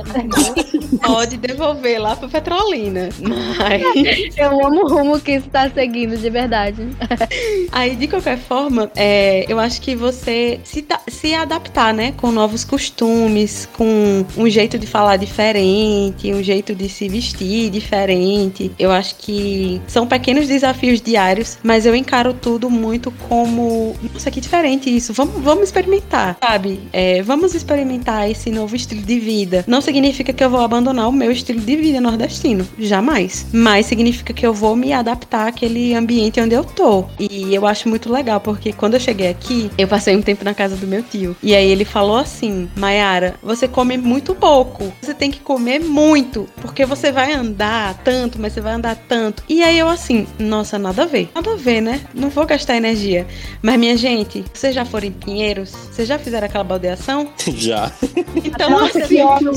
pode 1.04 1.36
devolver 1.36 2.00
lá 2.00 2.16
pra 2.16 2.28
Petrolina. 2.28 3.10
Mas... 3.20 4.36
Eu 4.38 4.66
amo 4.66 4.84
o 4.84 4.88
rumo 4.88 5.20
que 5.20 5.32
isso 5.32 5.50
tá 5.50 5.68
seguindo, 5.68 6.16
de 6.16 6.30
verdade. 6.30 6.88
Aí, 7.70 7.94
de 7.94 8.08
qualquer 8.08 8.38
forma, 8.38 8.90
é, 8.96 9.44
eu 9.48 9.58
acho 9.58 9.80
que 9.80 9.94
você 9.94 10.58
se, 10.64 10.84
se 11.08 11.34
adaptar, 11.34 11.92
né? 11.92 12.14
Com 12.16 12.32
novos 12.32 12.64
costumes, 12.64 13.68
com 13.76 14.24
um 14.36 14.48
jeito 14.48 14.78
de 14.78 14.86
falar 14.86 15.18
diferente, 15.18 16.32
um 16.32 16.42
jeito 16.42 16.74
de 16.74 16.88
se 16.88 17.06
vestir 17.06 17.70
diferente. 17.70 18.72
Eu 18.78 18.90
acho 18.90 19.16
que 19.16 19.80
são 19.86 20.06
pequenos 20.06 20.48
desafios 20.48 21.00
diários, 21.00 21.58
mas 21.62 21.86
eu 21.86 21.94
encaro 21.94 22.34
tudo 22.34 22.70
muito 22.70 23.10
como, 23.28 23.94
nossa, 24.12 24.30
que 24.30 24.40
diferente 24.40 24.94
isso. 24.94 25.12
Vamos, 25.12 25.42
vamos 25.42 25.64
experimentar, 25.64 26.36
sabe? 26.42 26.80
É, 26.92 27.22
vamos 27.22 27.54
experimentar 27.54 28.30
esse 28.30 28.50
novo 28.50 28.74
estilo 28.76 29.02
de 29.02 29.18
vida. 29.18 29.64
Não 29.66 29.80
significa 29.80 30.32
que 30.32 30.42
eu 30.42 30.50
vou 30.50 30.60
abandonar 30.60 31.08
o 31.08 31.12
meu 31.12 31.30
estilo 31.30 31.60
de 31.60 31.76
vida 31.76 32.00
nordestino, 32.00 32.66
jamais. 32.78 33.46
Mas 33.52 33.86
significa 33.86 34.32
que 34.32 34.46
eu 34.46 34.54
vou 34.54 34.76
me 34.76 34.92
adaptar 34.92 35.48
àquele 35.48 35.94
ambiente 35.94 36.40
onde 36.40 36.54
eu 36.54 36.64
tô. 36.64 37.04
E 37.18 37.54
eu 37.54 37.66
acho 37.66 37.88
muito 37.88 38.12
legal, 38.12 38.40
porque 38.40 38.72
quando 38.72 38.94
eu 38.94 39.00
cheguei 39.00 39.28
aqui, 39.28 39.70
eu 39.76 39.88
passei 39.88 40.16
um 40.16 40.22
tempo 40.22 40.44
na 40.44 40.54
casa 40.54 40.76
do 40.76 40.86
meu 40.86 41.02
tio. 41.02 41.36
E 41.42 41.54
aí 41.54 41.68
ele 41.68 41.84
falou 41.84 42.16
assim: 42.16 42.68
Mayara, 42.76 43.34
você 43.42 43.68
come 43.68 43.96
muito 43.96 44.34
pouco. 44.34 44.92
Você 45.00 45.14
tem 45.14 45.30
que 45.30 45.40
comer 45.40 45.80
muito, 45.80 46.46
porque 46.60 46.84
você 46.84 47.12
vai 47.12 47.32
andar 47.32 47.94
tanto, 48.04 48.38
mas 48.40 48.52
você 48.52 48.60
vai 48.60 48.74
andar 48.74 48.96
tanto. 48.96 49.42
E 49.48 49.61
aí 49.62 49.78
eu 49.78 49.88
assim, 49.88 50.26
nossa, 50.38 50.78
nada 50.78 51.02
a 51.02 51.06
ver. 51.06 51.30
Nada 51.34 51.52
a 51.52 51.56
ver, 51.56 51.80
né? 51.80 52.00
Não 52.14 52.30
vou 52.30 52.46
gastar 52.46 52.76
energia. 52.76 53.26
Mas, 53.62 53.78
minha 53.78 53.96
gente, 53.96 54.44
vocês 54.52 54.74
já 54.74 54.84
foram 54.84 55.06
em 55.06 55.12
Pinheiros? 55.12 55.70
Vocês 55.70 56.08
já 56.08 56.18
fizeram 56.18 56.46
aquela 56.46 56.64
baldeação? 56.64 57.28
Já. 57.54 57.92
Então, 58.34 58.70
Nossa, 58.70 58.98
assim, 58.98 59.16
que 59.16 59.22
ódio. 59.22 59.52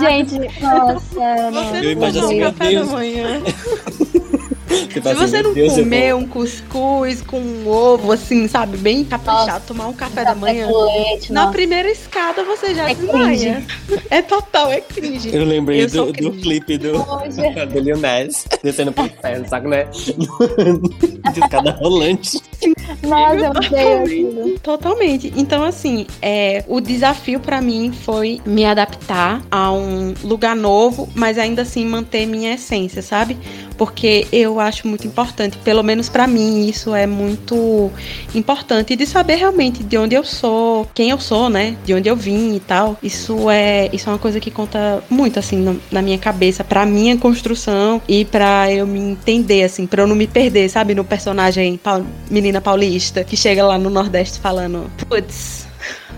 Gente, 0.00 0.38
nossa, 0.60 0.98
você 0.98 1.50
não. 1.50 1.76
Eu 1.76 1.92
imagino 1.92 2.28
meu 2.28 2.52
café 2.52 2.74
da 2.74 2.84
manhã. 2.84 3.42
Você 4.68 4.86
Se 4.92 5.00
fala 5.00 5.14
assim, 5.22 5.26
você 5.30 5.42
não 5.42 5.54
Deus, 5.54 5.76
eu 5.78 5.84
comer 5.84 6.14
um 6.14 6.26
cuscuz 6.26 7.22
com 7.22 7.38
um 7.38 7.68
ovo, 7.68 8.10
assim, 8.12 8.48
sabe? 8.48 8.76
Bem 8.76 9.04
caprichado, 9.04 9.64
tomar 9.66 9.86
um 9.86 9.92
café 9.92 10.24
da 10.24 10.34
manhã. 10.34 10.68
Leite, 10.70 11.32
Na 11.32 11.42
nossa. 11.42 11.52
primeira 11.52 11.88
escada 11.90 12.42
você 12.44 12.74
já 12.74 12.90
É 12.90 12.94
desmaia. 12.94 13.64
É 14.10 14.22
total, 14.22 14.72
é 14.72 14.80
cringe. 14.80 15.34
Eu 15.34 15.44
lembrei 15.44 15.84
Eu 15.84 15.88
do, 15.88 16.06
do 16.06 16.12
cringe. 16.12 16.40
clipe 16.40 16.78
do, 16.78 16.92
do 17.72 17.78
Lil 17.80 17.96
Nas 17.98 18.44
descendo 18.62 18.92
pro 18.92 19.04
inferno, 19.06 19.48
sabe, 19.48 19.68
né? 19.68 19.84
De 21.32 21.40
escada 21.40 21.70
rolante. 21.72 22.40
Nossa, 23.02 23.48
aquilo. 23.58 24.58
Totalmente. 24.60 25.32
Então, 25.36 25.62
assim, 25.62 26.06
é, 26.22 26.64
o 26.66 26.80
desafio 26.80 27.38
pra 27.40 27.60
mim 27.60 27.92
foi 27.92 28.40
me 28.44 28.64
adaptar 28.64 29.42
a 29.50 29.72
um 29.72 30.14
lugar 30.24 30.56
novo, 30.56 31.08
mas 31.14 31.38
ainda 31.38 31.62
assim 31.62 31.84
manter 31.84 32.26
minha 32.26 32.54
essência, 32.54 33.02
sabe? 33.02 33.36
Porque 33.76 34.26
eu 34.32 34.58
acho 34.58 34.86
muito 34.88 35.06
importante, 35.06 35.58
pelo 35.58 35.82
menos 35.82 36.08
pra 36.08 36.26
mim, 36.26 36.66
isso 36.68 36.94
é 36.94 37.06
muito 37.06 37.90
importante 38.34 38.96
de 38.96 39.06
saber 39.06 39.36
realmente 39.36 39.82
de 39.82 39.96
onde 39.98 40.14
eu 40.14 40.24
sou, 40.24 40.86
quem 40.94 41.10
eu 41.10 41.18
sou, 41.20 41.48
né? 41.48 41.76
De 41.84 41.92
onde 41.94 42.08
eu 42.08 42.16
vim 42.16 42.54
e 42.56 42.60
tal. 42.60 42.96
Isso 43.02 43.50
é, 43.50 43.88
isso 43.92 44.08
é 44.08 44.12
uma 44.12 44.18
coisa 44.18 44.40
que 44.40 44.50
conta 44.50 45.02
muito 45.10 45.38
assim 45.38 45.56
no- 45.56 45.80
na 45.90 46.00
minha 46.02 46.18
cabeça, 46.18 46.64
pra 46.64 46.86
minha 46.86 47.16
construção 47.16 48.00
e 48.08 48.24
pra 48.24 48.72
eu 48.72 48.86
me 48.86 48.98
entender 48.98 49.64
assim, 49.64 49.86
pra 49.86 50.02
eu 50.02 50.06
não 50.06 50.16
me 50.16 50.26
perder, 50.26 50.68
sabe, 50.68 50.94
no 50.94 51.04
personagem 51.04 51.78
menina 52.30 52.60
paulista 52.60 53.22
que 53.24 53.36
chega 53.36 53.64
lá 53.64 53.78
no 53.78 53.90
Nordeste 53.90 54.38
falando, 54.40 54.90
putz, 55.08 55.65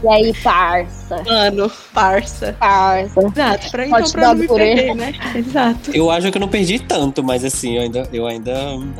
E 0.02 0.08
aí, 0.08 0.32
parça? 0.42 1.22
Mano, 1.24 1.70
parça. 1.92 2.56
Parça. 2.58 3.20
Exato, 3.20 3.70
pra, 3.70 3.86
então, 3.86 4.10
pra 4.12 4.28
não 4.28 4.34
me 4.36 4.46
perder, 4.46 4.94
né? 4.94 5.12
Exato. 5.34 5.90
Eu 5.92 6.10
acho 6.10 6.30
que 6.30 6.36
eu 6.36 6.40
não 6.40 6.48
perdi 6.48 6.78
tanto, 6.78 7.22
mas 7.24 7.44
assim, 7.44 7.76
eu 7.76 7.82
ainda, 7.82 8.08
eu 8.12 8.26
ainda 8.26 8.54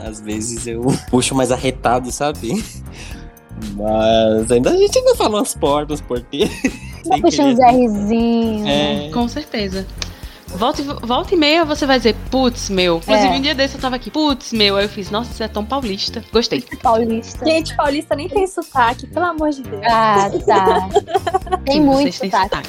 às 0.05 0.21
vezes 0.21 0.67
eu 0.67 0.83
puxo 1.11 1.35
mais 1.35 1.53
arretado, 1.53 2.11
sabe? 2.11 2.65
Mas 3.77 4.51
ainda 4.51 4.71
a 4.71 4.77
gente 4.77 4.99
ainda 4.99 5.15
fala 5.15 5.39
umas 5.39 5.55
portas, 5.55 6.01
uns 6.01 6.07
porteiros. 6.07 6.55
sem 7.05 7.21
Puxa 7.21 7.43
uns 7.45 7.59
querer. 7.59 7.87
Rzinhos. 7.87 8.69
É, 8.69 9.11
Com 9.13 9.29
certeza. 9.29 9.87
Volta, 10.49 10.81
e- 10.83 11.07
volta 11.07 11.35
e 11.35 11.37
meia 11.37 11.65
você 11.65 11.87
vai 11.87 11.99
dizer, 11.99 12.17
putz, 12.31 12.69
meu. 12.71 12.97
Inclusive, 12.99 13.29
É. 13.29 13.31
um 13.37 13.41
dia 13.41 13.55
desse 13.55 13.77
eu 13.77 13.81
tava 13.81 13.97
aqui, 13.97 14.11
putz, 14.11 14.53
meu. 14.53 14.77
Aí 14.77 14.85
eu 14.85 14.89
fiz, 14.89 15.11
nossa, 15.11 15.33
você 15.33 15.45
é 15.45 15.49
tão 15.49 15.65
paulista. 15.65 16.25
Gostei. 16.33 16.63
Paulista. 16.83 17.45
Gente, 17.45 17.77
paulista 17.77 18.17
nem 18.17 18.29
tem 18.29 18.47
sotaque, 18.47 19.07
pelo 19.07 19.27
amor 19.27 19.51
de 19.51 19.63
Deus. 19.63 19.83
Ah, 19.87 20.31
tá. 20.47 20.89
Tem 21.65 21.75
Sim, 21.77 21.81
muito 21.83 22.19
têm 22.19 22.31
sotaque. 22.31 22.69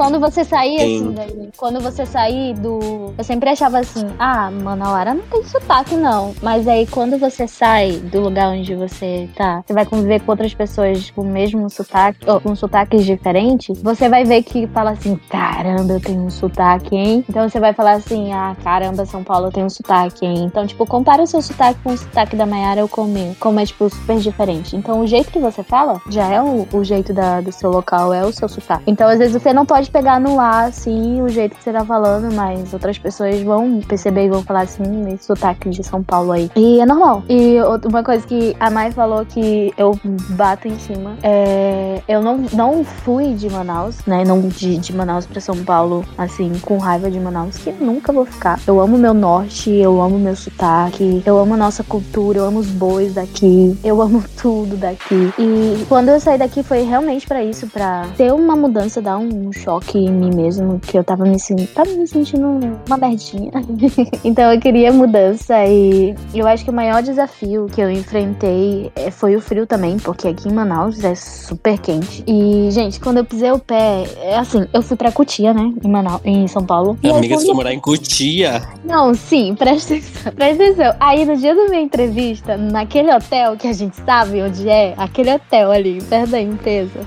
Quando 0.00 0.18
você 0.18 0.44
sair, 0.46 0.76
assim, 0.76 1.12
daí, 1.12 1.50
quando 1.58 1.78
você 1.78 2.06
sair 2.06 2.54
do. 2.54 3.12
Eu 3.18 3.22
sempre 3.22 3.50
achava 3.50 3.80
assim, 3.80 4.06
ah, 4.18 4.50
Manauara 4.50 5.12
não 5.12 5.26
tem 5.26 5.44
sotaque, 5.44 5.94
não. 5.94 6.34
Mas 6.40 6.66
aí 6.66 6.86
quando 6.86 7.18
você 7.18 7.46
sai 7.46 7.98
do 7.98 8.18
lugar 8.18 8.48
onde 8.48 8.74
você 8.74 9.28
tá, 9.36 9.62
você 9.62 9.74
vai 9.74 9.84
conviver 9.84 10.22
com 10.22 10.30
outras 10.30 10.54
pessoas 10.54 11.10
com 11.10 11.20
o 11.20 11.26
mesmo 11.26 11.68
sotaque, 11.68 12.18
ou 12.26 12.40
com 12.40 12.56
sotaques 12.56 13.04
diferentes, 13.04 13.78
você 13.82 14.08
vai 14.08 14.24
ver 14.24 14.42
que 14.42 14.66
fala 14.68 14.92
assim, 14.92 15.20
caramba, 15.28 15.92
eu 15.92 16.00
tenho 16.00 16.22
um 16.22 16.30
sotaque, 16.30 16.96
hein? 16.96 17.22
Então 17.28 17.46
você 17.46 17.60
vai 17.60 17.74
falar 17.74 17.92
assim, 17.92 18.32
ah, 18.32 18.56
caramba, 18.64 19.04
São 19.04 19.22
Paulo 19.22 19.52
tem 19.52 19.64
um 19.64 19.68
sotaque, 19.68 20.24
hein? 20.24 20.44
Então, 20.44 20.66
tipo, 20.66 20.86
compara 20.86 21.22
o 21.22 21.26
seu 21.26 21.42
sotaque 21.42 21.78
com 21.84 21.92
o 21.92 21.98
sotaque 21.98 22.36
da 22.36 22.46
Maiara 22.46 22.80
ou 22.80 22.88
com 22.88 23.02
o 23.02 23.06
meu, 23.06 23.36
como 23.38 23.60
é, 23.60 23.66
tipo, 23.66 23.90
super 23.90 24.16
diferente. 24.16 24.74
Então, 24.74 25.02
o 25.02 25.06
jeito 25.06 25.30
que 25.30 25.38
você 25.38 25.62
fala 25.62 26.00
já 26.08 26.26
é 26.26 26.40
o, 26.40 26.66
o 26.72 26.82
jeito 26.82 27.12
da, 27.12 27.42
do 27.42 27.52
seu 27.52 27.70
local, 27.70 28.14
é 28.14 28.24
o 28.24 28.32
seu 28.32 28.48
sotaque. 28.48 28.84
Então, 28.86 29.06
às 29.06 29.18
vezes, 29.18 29.34
você 29.34 29.52
não 29.52 29.66
pode 29.66 29.89
pegar 29.90 30.20
no 30.20 30.38
ar, 30.40 30.68
assim, 30.68 31.20
o 31.22 31.28
jeito 31.28 31.56
que 31.56 31.62
você 31.64 31.72
tá 31.72 31.84
falando, 31.84 32.32
mas 32.34 32.72
outras 32.72 32.98
pessoas 32.98 33.40
vão 33.42 33.80
perceber 33.80 34.26
e 34.26 34.28
vão 34.28 34.42
falar 34.42 34.62
assim, 34.62 34.82
"Hum, 34.82 35.08
esse 35.08 35.24
sotaque 35.24 35.68
de 35.70 35.82
São 35.82 36.02
Paulo 36.02 36.32
aí. 36.32 36.50
E 36.56 36.80
é 36.80 36.86
normal. 36.86 37.22
E 37.28 37.56
uma 37.84 38.02
coisa 38.02 38.26
que 38.26 38.56
a 38.58 38.70
Mai 38.70 38.90
falou 38.92 39.24
que 39.24 39.72
eu 39.76 39.98
bato 40.30 40.68
em 40.68 40.78
cima, 40.78 41.16
é... 41.22 42.02
Eu 42.08 42.22
não, 42.22 42.38
não 42.52 42.84
fui 42.84 43.34
de 43.34 43.48
Manaus, 43.48 43.96
né? 44.06 44.24
Não 44.24 44.40
de, 44.40 44.78
de 44.78 44.94
Manaus 44.94 45.26
pra 45.26 45.40
São 45.40 45.56
Paulo, 45.64 46.04
assim, 46.16 46.52
com 46.62 46.78
raiva 46.78 47.10
de 47.10 47.18
Manaus, 47.18 47.56
que 47.58 47.72
nunca 47.72 48.12
vou 48.12 48.24
ficar. 48.24 48.58
Eu 48.66 48.80
amo 48.80 48.98
meu 48.98 49.14
norte, 49.14 49.70
eu 49.70 50.00
amo 50.00 50.18
meu 50.18 50.36
sotaque, 50.36 51.22
eu 51.24 51.38
amo 51.38 51.54
a 51.54 51.56
nossa 51.56 51.82
cultura, 51.82 52.38
eu 52.38 52.44
amo 52.46 52.58
os 52.60 52.68
bois 52.68 53.14
daqui, 53.14 53.78
eu 53.82 54.00
amo 54.00 54.22
tudo 54.40 54.76
daqui. 54.76 55.32
E 55.38 55.84
quando 55.88 56.08
eu 56.08 56.20
saí 56.20 56.38
daqui 56.38 56.62
foi 56.62 56.82
realmente 56.82 57.26
pra 57.26 57.42
isso, 57.42 57.66
pra 57.66 58.06
ter 58.16 58.32
uma 58.32 58.56
mudança, 58.56 59.00
dar 59.00 59.18
um 59.18 59.52
choque 59.52 59.79
em 59.98 60.10
mim 60.10 60.34
mesmo, 60.34 60.78
que 60.80 60.96
eu 60.96 61.04
tava 61.04 61.24
me 61.24 61.38
sentindo, 61.38 61.68
tava 61.68 61.90
me 61.90 62.06
sentindo 62.06 62.46
uma 62.86 62.96
merdinha. 62.96 63.50
então 64.24 64.52
eu 64.52 64.60
queria 64.60 64.92
mudança 64.92 65.64
e 65.66 66.14
eu 66.34 66.46
acho 66.46 66.64
que 66.64 66.70
o 66.70 66.74
maior 66.74 67.02
desafio 67.02 67.66
que 67.66 67.80
eu 67.80 67.90
enfrentei 67.90 68.90
eh, 68.94 69.10
foi 69.10 69.36
o 69.36 69.40
frio 69.40 69.66
também, 69.66 69.98
porque 69.98 70.28
aqui 70.28 70.48
em 70.48 70.52
Manaus 70.52 71.02
é 71.02 71.14
super 71.14 71.78
quente. 71.78 72.24
E, 72.26 72.70
gente, 72.70 73.00
quando 73.00 73.18
eu 73.18 73.24
pisei 73.24 73.50
o 73.52 73.58
pé, 73.58 74.04
é 74.20 74.36
assim, 74.36 74.66
eu 74.72 74.82
fui 74.82 74.96
pra 74.96 75.12
Cutia, 75.12 75.52
né, 75.52 75.72
em 75.82 75.88
Manaus, 75.88 76.20
em 76.24 76.46
São 76.46 76.64
Paulo. 76.64 76.98
Aí, 77.02 77.10
amiga, 77.10 77.38
for 77.38 77.54
morar 77.54 77.72
em 77.72 77.80
Cutia, 77.80 78.62
não, 78.90 79.14
sim, 79.14 79.54
presta 79.54 79.94
atenção. 79.94 80.32
Presta 80.32 80.64
atenção. 80.64 80.96
Aí 80.98 81.24
no 81.24 81.36
dia 81.36 81.54
da 81.54 81.68
minha 81.68 81.82
entrevista, 81.82 82.56
naquele 82.56 83.14
hotel 83.14 83.56
que 83.56 83.68
a 83.68 83.72
gente 83.72 83.96
sabe 83.96 84.42
onde 84.42 84.68
é, 84.68 84.94
aquele 84.96 85.32
hotel 85.32 85.70
ali, 85.70 86.02
perto 86.02 86.30
da 86.30 86.40
empresa, 86.40 87.00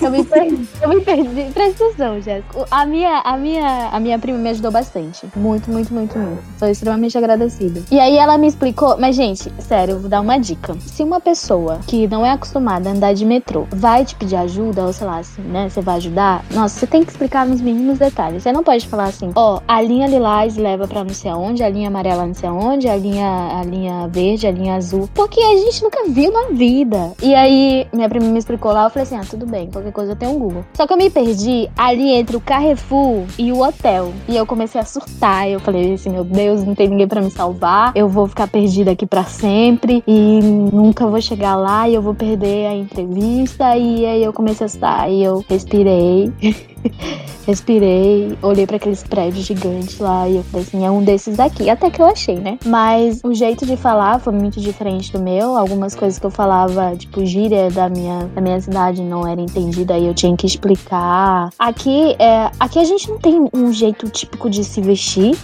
eu 0.00 0.10
me 0.10 0.24
perdi. 0.24 0.68
Eu 0.80 0.88
me 0.88 1.00
perdi. 1.00 1.52
Presta 1.52 1.84
atenção, 1.84 2.05
Jéssica. 2.20 2.58
O- 2.60 2.64
A 2.70 2.84
minha, 2.86 3.18
a, 3.20 3.36
minha, 3.36 3.88
a 3.92 4.00
minha 4.00 4.18
prima 4.18 4.38
me 4.38 4.50
ajudou 4.50 4.70
bastante. 4.70 5.26
Muito, 5.36 5.70
muito, 5.70 5.92
muito, 5.92 6.18
muito. 6.18 6.42
Sou 6.58 6.68
extremamente 6.68 7.16
agradecida. 7.18 7.82
E 7.90 7.98
aí 7.98 8.16
ela 8.16 8.38
me 8.38 8.46
explicou. 8.46 8.96
Mas, 8.98 9.16
gente, 9.16 9.52
sério, 9.58 9.98
vou 9.98 10.08
dar 10.08 10.20
uma 10.20 10.38
dica. 10.38 10.74
Se 10.80 11.02
uma 11.02 11.20
pessoa 11.20 11.80
que 11.86 12.06
não 12.08 12.24
é 12.24 12.30
acostumada 12.30 12.88
a 12.88 12.92
andar 12.92 13.12
de 13.14 13.24
metrô 13.24 13.66
vai 13.70 14.04
te 14.04 14.14
pedir 14.14 14.36
ajuda, 14.36 14.84
ou 14.84 14.92
sei 14.92 15.06
lá, 15.06 15.18
assim, 15.18 15.42
né? 15.42 15.68
Você 15.68 15.80
vai 15.80 15.96
ajudar, 15.96 16.44
nossa, 16.52 16.78
você 16.80 16.86
tem 16.86 17.04
que 17.04 17.10
explicar 17.10 17.46
nos 17.46 17.60
mínimos 17.60 17.98
detalhes. 17.98 18.42
Você 18.42 18.52
não 18.52 18.62
pode 18.62 18.86
falar 18.88 19.04
assim, 19.04 19.30
ó, 19.34 19.60
a 19.66 19.80
linha 19.82 20.06
lilás 20.06 20.56
leva 20.56 20.86
pra 20.86 21.02
não 21.04 21.14
sei 21.14 21.30
aonde, 21.30 21.62
a 21.62 21.68
linha 21.68 21.88
amarela 21.88 22.26
não 22.26 22.34
sei 22.34 22.48
aonde, 22.48 22.88
a 22.88 22.96
linha, 22.96 23.26
a 23.60 23.64
linha 23.64 24.08
verde, 24.08 24.46
a 24.46 24.50
linha 24.50 24.74
azul. 24.76 25.08
Porque 25.14 25.40
a 25.40 25.56
gente 25.56 25.82
nunca 25.82 26.04
viu 26.08 26.32
na 26.32 26.48
vida. 26.50 27.12
E 27.22 27.34
aí, 27.34 27.86
minha 27.92 28.08
prima 28.08 28.26
me 28.26 28.38
explicou 28.38 28.72
lá, 28.72 28.84
eu 28.84 28.90
falei 28.90 29.02
assim, 29.04 29.16
ah, 29.16 29.24
tudo 29.28 29.46
bem, 29.46 29.68
qualquer 29.70 29.92
coisa 29.92 30.12
eu 30.12 30.16
tenho 30.16 30.32
um 30.32 30.38
Google. 30.38 30.64
Só 30.74 30.86
que 30.86 30.92
eu 30.92 30.96
me 30.96 31.10
perdi 31.10 31.68
ali 31.96 32.10
entre 32.10 32.36
o 32.36 32.40
Carrefour 32.40 33.24
e 33.38 33.50
o 33.50 33.66
hotel. 33.66 34.12
E 34.28 34.36
eu 34.36 34.46
comecei 34.46 34.80
a 34.80 34.84
surtar. 34.84 35.48
Eu 35.48 35.58
falei 35.58 35.94
assim, 35.94 36.10
meu 36.10 36.22
Deus, 36.22 36.62
não 36.62 36.74
tem 36.74 36.88
ninguém 36.88 37.08
pra 37.08 37.22
me 37.22 37.30
salvar. 37.30 37.92
Eu 37.94 38.08
vou 38.08 38.28
ficar 38.28 38.46
perdida 38.46 38.90
aqui 38.90 39.06
pra 39.06 39.24
sempre 39.24 40.04
e 40.06 40.40
nunca 40.42 41.06
vou 41.06 41.20
chegar 41.20 41.56
lá 41.56 41.88
e 41.88 41.94
eu 41.94 42.02
vou 42.02 42.14
perder 42.14 42.66
a 42.66 42.74
entrevista. 42.74 43.76
E 43.76 44.04
aí 44.04 44.22
eu 44.22 44.32
comecei 44.32 44.66
a 44.66 44.68
surtar. 44.68 45.10
E 45.10 45.24
eu 45.24 45.44
respirei. 45.48 46.30
Respirei, 47.46 48.36
olhei 48.42 48.66
pra 48.66 48.74
aqueles 48.74 49.04
prédios 49.04 49.46
gigantes 49.46 50.00
lá 50.00 50.28
e 50.28 50.36
eu 50.36 50.42
falei 50.42 50.66
assim, 50.66 50.84
é 50.84 50.90
um 50.90 51.00
desses 51.00 51.36
daqui. 51.36 51.70
Até 51.70 51.90
que 51.90 52.02
eu 52.02 52.06
achei, 52.06 52.34
né? 52.34 52.58
Mas 52.66 53.20
o 53.22 53.32
jeito 53.32 53.64
de 53.64 53.76
falar 53.76 54.18
foi 54.18 54.32
muito 54.32 54.60
diferente 54.60 55.12
do 55.12 55.20
meu. 55.20 55.56
Algumas 55.56 55.94
coisas 55.94 56.18
que 56.18 56.26
eu 56.26 56.30
falava, 56.30 56.96
tipo, 56.96 57.24
gíria 57.24 57.70
da 57.70 57.88
minha, 57.88 58.28
da 58.34 58.40
minha 58.40 58.60
cidade 58.60 59.00
não 59.00 59.24
era 59.24 59.40
entendida 59.40 59.94
aí 59.94 60.06
eu 60.06 60.14
tinha 60.14 60.36
que 60.36 60.44
explicar. 60.44 61.50
Aqui, 61.56 62.16
é, 62.18 62.50
aqui 62.58 62.80
a 62.80 62.84
gente 62.84 63.08
não 63.08 63.18
tem 63.18 63.48
um 63.54 63.72
jeito 63.72 64.08
típico 64.10 64.50
de 64.50 64.64
se 64.64 64.80
vestir, 64.80 65.36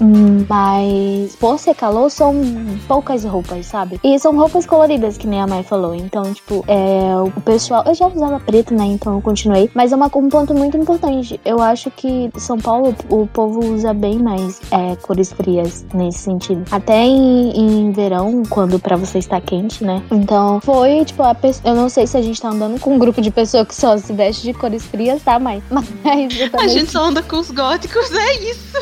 mas 0.48 1.36
por 1.36 1.56
ser 1.56 1.74
calor, 1.74 2.10
são 2.10 2.34
poucas 2.88 3.24
roupas, 3.24 3.66
sabe? 3.66 4.00
E 4.02 4.18
são 4.18 4.36
roupas 4.36 4.66
coloridas, 4.66 5.16
que 5.16 5.28
nem 5.28 5.40
a 5.40 5.46
Mai 5.46 5.62
falou. 5.62 5.94
Então, 5.94 6.34
tipo, 6.34 6.64
é, 6.66 7.14
o 7.36 7.40
pessoal. 7.42 7.84
Eu 7.86 7.94
já 7.94 8.08
usava 8.08 8.40
preto, 8.40 8.74
né? 8.74 8.84
Então 8.86 9.14
eu 9.14 9.20
continuei. 9.20 9.70
Mas 9.72 9.92
é 9.92 9.96
uma, 9.96 10.10
um 10.16 10.28
ponto 10.28 10.52
muito 10.52 10.76
importante. 10.76 11.31
Eu 11.44 11.60
acho 11.60 11.90
que 11.90 12.30
São 12.36 12.58
Paulo, 12.58 12.94
o 13.08 13.26
povo 13.26 13.64
usa 13.72 13.92
bem 13.92 14.18
mais 14.18 14.60
é, 14.70 14.96
cores 14.96 15.32
frias 15.32 15.84
nesse 15.94 16.20
sentido. 16.20 16.64
Até 16.70 17.04
em, 17.04 17.50
em 17.56 17.92
verão, 17.92 18.42
quando 18.48 18.78
pra 18.78 18.96
você 18.96 19.18
está 19.18 19.40
quente, 19.40 19.84
né? 19.84 20.02
Então, 20.10 20.60
foi, 20.60 21.04
tipo, 21.04 21.22
a. 21.22 21.36
Eu 21.64 21.74
não 21.74 21.88
sei 21.88 22.06
se 22.06 22.16
a 22.16 22.22
gente 22.22 22.40
tá 22.40 22.48
andando 22.48 22.78
com 22.80 22.94
um 22.94 22.98
grupo 22.98 23.20
de 23.20 23.30
pessoas 23.30 23.66
que 23.66 23.74
só 23.74 23.96
se 23.96 24.12
veste 24.12 24.42
de 24.42 24.54
cores 24.54 24.84
frias, 24.84 25.22
tá? 25.22 25.38
Mas, 25.38 25.62
mas 25.70 26.38
eu 26.38 26.46
A 26.46 26.50
também 26.50 26.68
gente 26.68 26.90
só 26.90 27.04
anda 27.04 27.22
com 27.22 27.36
os 27.36 27.50
góticos, 27.50 28.10
é 28.12 28.34
isso. 28.50 28.72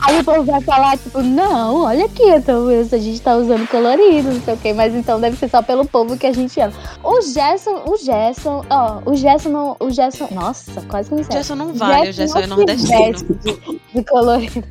Aí 0.00 0.20
o 0.20 0.24
povo 0.24 0.42
vai 0.42 0.60
falar, 0.60 0.98
tipo, 0.98 1.22
não, 1.22 1.84
olha 1.84 2.06
aqui, 2.06 2.28
então, 2.28 2.66
a 2.68 2.98
gente 2.98 3.20
tá 3.20 3.36
usando 3.36 3.68
colorido, 3.68 4.32
não 4.32 4.40
sei 4.40 4.54
o 4.54 4.56
quê, 4.56 4.72
mas 4.72 4.94
então 4.94 5.20
deve 5.20 5.36
ser 5.36 5.48
só 5.48 5.62
pelo 5.62 5.86
povo 5.86 6.16
que 6.16 6.26
a 6.26 6.32
gente 6.32 6.60
ama. 6.60 6.72
O 7.02 7.20
Gerson, 7.22 7.82
o 7.86 7.96
Gerson, 7.96 8.64
ó, 8.68 8.98
o 9.04 9.14
Gerson 9.14 9.48
não, 9.48 9.76
o 9.78 9.90
Gerson, 9.90 10.28
nossa, 10.32 10.80
quase 10.82 11.08
que 11.08 11.14
me 11.14 11.24
Gerson 11.52 11.56
não 11.56 11.74
vale, 11.74 12.08
o 12.10 12.12
Gerson 12.12 12.38
é 12.38 12.46
não 12.46 12.56
nordestino. 12.56 13.12
De, 13.12 13.80
de 13.94 14.04
colorido. 14.04 14.62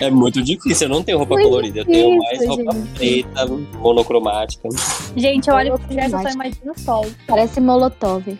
é 0.00 0.10
muito 0.10 0.42
difícil. 0.42 0.88
Eu 0.88 0.94
não 0.94 1.02
tenho 1.02 1.18
roupa 1.18 1.34
Muito 1.34 1.48
colorida, 1.48 1.80
eu 1.80 1.84
tenho 1.84 2.18
mais 2.18 2.38
difícil, 2.38 2.48
roupa 2.56 2.72
gente. 2.72 3.24
preta, 3.24 3.46
monocromática. 3.78 4.68
Gente, 5.16 5.48
eu 5.48 5.54
olho 5.54 5.78
pro 5.78 5.92
Gerson, 5.92 6.16
Mas- 6.16 6.32
só 6.32 6.34
imagino 6.34 6.72
o 6.76 6.80
sol. 6.80 7.06
Parece 7.26 7.60
Molotov. 7.60 8.24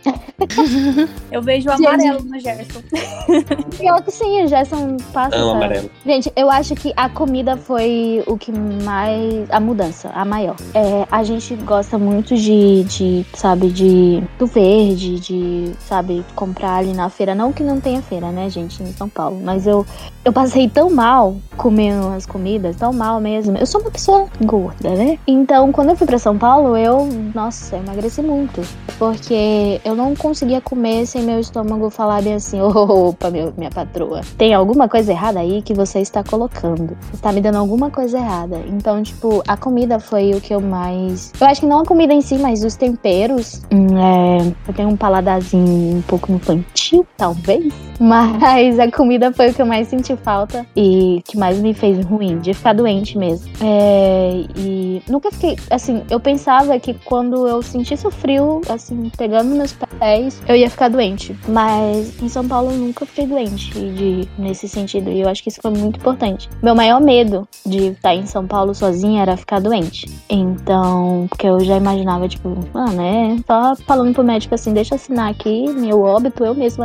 Eu 1.31 1.43
vejo 1.43 1.69
o 1.71 1.77
Gente. 1.77 1.87
amarelo 1.87 2.25
no 2.25 2.39
Gerson. 2.41 2.81
Pior 3.79 4.03
que 4.03 4.11
sim, 4.11 4.45
o 4.45 4.49
Gerson 4.49 4.97
passa. 5.13 5.37
Amo 5.37 5.47
essa- 5.51 5.57
amarelo. 5.57 5.91
Gente, 6.05 6.33
eu 6.37 6.51
acho 6.51 6.75
que 6.75 6.93
a 6.97 7.09
comida 7.09 7.57
foi 7.57 8.23
o 8.27 8.37
que 8.37 8.53
mais. 8.53 9.49
A 9.51 9.61
mudança, 9.61 10.11
a 10.15 10.25
maior. 10.25 10.57
É, 10.75 11.07
a 11.11 11.23
gente 11.25 11.55
gosta 11.57 11.99
muito 11.99 12.37
de, 12.37 12.85
de, 12.85 13.27
sabe, 13.35 13.69
de. 13.71 14.23
do 14.39 14.47
verde, 14.47 15.19
de, 15.21 15.73
sabe, 15.81 16.25
comprar 16.35 16.77
ali 16.79 16.93
na 16.93 17.09
feira. 17.09 17.34
Não 17.35 17.53
que 17.53 17.63
não 17.63 17.81
tenha 17.81 18.01
feira, 18.03 18.31
né, 18.31 18.49
gente, 18.49 18.83
em 18.83 18.93
São 18.93 19.09
Paulo. 19.09 19.41
Mas 19.43 19.67
eu, 19.67 19.87
eu 20.25 20.33
passei 20.33 20.69
tão 20.69 20.91
mal 20.91 21.37
comendo 21.57 22.09
as 22.09 22.27
comidas, 22.27 22.77
tão 22.77 22.93
mal 22.93 23.21
mesmo. 23.21 23.57
Eu 23.57 23.67
sou 23.67 23.81
uma 23.81 23.91
pessoa 23.91 24.27
gorda, 24.43 24.91
né? 24.91 25.19
Então, 25.27 25.71
quando 25.73 25.91
eu 25.91 25.97
fui 25.97 26.07
pra 26.07 26.19
São 26.19 26.37
Paulo, 26.37 26.77
eu, 26.77 27.09
nossa, 27.35 27.77
eu 27.77 27.83
emagreci 27.83 28.23
muito. 28.23 28.63
Porque 28.99 29.81
eu 29.85 29.95
não 29.95 30.15
conseguia 30.15 30.61
comer 30.61 31.07
sem 31.07 31.23
meu 31.23 31.41
estômago 31.41 31.91
falar 31.91 32.23
bem 32.23 32.35
assim: 32.35 32.61
opa, 32.63 33.31
meu, 33.31 33.53
minha 33.57 33.71
patroa, 33.71 34.21
tem 34.39 34.55
alguma 34.55 34.89
coisa 34.89 35.13
errada 35.13 35.41
aí 35.41 35.63
que 35.63 35.75
você 35.75 36.01
está 36.01 36.23
colocando. 36.23 36.97
Está 37.13 37.33
me 37.33 37.41
dando 37.41 37.59
alguma 37.59 37.91
coisa 37.91 38.19
errada. 38.19 38.63
Então, 38.67 39.03
tipo, 39.03 39.43
a 39.47 39.57
comida 39.57 39.99
foi 39.99 40.33
o 40.33 40.41
que 40.41 40.55
eu 40.55 40.61
mais. 40.61 41.33
Eu 41.41 41.47
acho 41.47 41.61
que 41.61 41.67
não 41.67 41.81
a 41.81 41.85
comida 41.85 42.13
em 42.13 42.21
si, 42.21 42.39
mas 42.39 42.65
os 42.65 42.77
temperos. 42.77 43.63
Hum, 43.73 43.99
é, 43.99 44.53
Eu 44.69 44.75
tenho 44.75 44.89
um 44.89 44.97
paladarzinho 44.97 45.99
um 45.99 46.03
pouco 46.03 46.33
infantil, 46.33 47.07
talvez. 47.25 47.73
Mas 48.01 48.79
a 48.79 48.91
comida 48.91 49.33
foi 49.33 49.51
o 49.51 49.55
que 49.55 49.63
eu 49.63 49.67
mais 49.67 49.89
senti 49.89 50.17
falta 50.17 50.67
e 50.77 51.23
que 51.25 51.39
mais 51.39 51.59
me 51.59 51.73
fez 51.73 52.05
ruim, 52.05 52.39
de 52.39 52.53
ficar 52.53 52.73
doente 52.73 53.17
mesmo. 53.17 53.51
É, 53.63 54.45
e 54.57 55.03
nunca 55.09 55.31
fiquei, 55.31 55.57
assim, 55.71 56.03
eu 56.11 56.19
pensava 56.19 56.79
que 56.79 56.93
quando 56.93 57.47
eu 57.47 57.63
sentisse 57.63 58.07
o 58.07 58.11
frio, 58.11 58.61
assim, 58.69 59.11
pegando 59.17 59.55
meus 59.55 59.73
pés, 59.73 60.43
eu 60.49 60.57
ia 60.57 60.69
ficar 60.69 60.89
doente. 60.89 61.37
Mas 61.49 62.21
em 62.21 62.29
São 62.29 62.47
Paulo 62.47 62.73
eu 62.73 62.79
nunca 62.79 63.07
fiquei 63.07 63.27
doente 63.27 63.71
de, 63.73 64.29
nesse 64.37 64.69
sentido. 64.69 65.11
E 65.11 65.21
eu 65.21 65.29
acho 65.29 65.43
que 65.43 65.49
isso 65.49 65.61
foi 65.63 65.71
muito 65.71 65.99
importante. 65.99 66.49
Meu 66.63 66.75
maior 66.75 67.01
medo 67.01 67.47
de 67.65 67.89
estar 67.89 68.15
em 68.15 68.27
São 68.27 68.47
Paulo 68.47 68.75
sozinha 68.75 69.23
era 69.23 69.37
ficar 69.37 69.61
doente. 69.61 70.07
Então, 70.29 71.27
porque 71.29 71.47
eu 71.47 71.61
já 71.61 71.77
imaginava, 71.77 72.29
tipo, 72.29 72.57
mano, 72.73 73.01
é 73.01 73.37
só 73.47 73.77
falando 73.87 74.13
pro 74.13 74.25
médico 74.25 74.55
assim, 74.55 74.73
deixa 74.73 74.95
eu 74.95 74.97
assinar 74.97 75.31
aqui, 75.31 75.69
meu 75.71 76.03
óbito, 76.03 76.45
eu 76.45 76.55
mesmo 76.55 76.83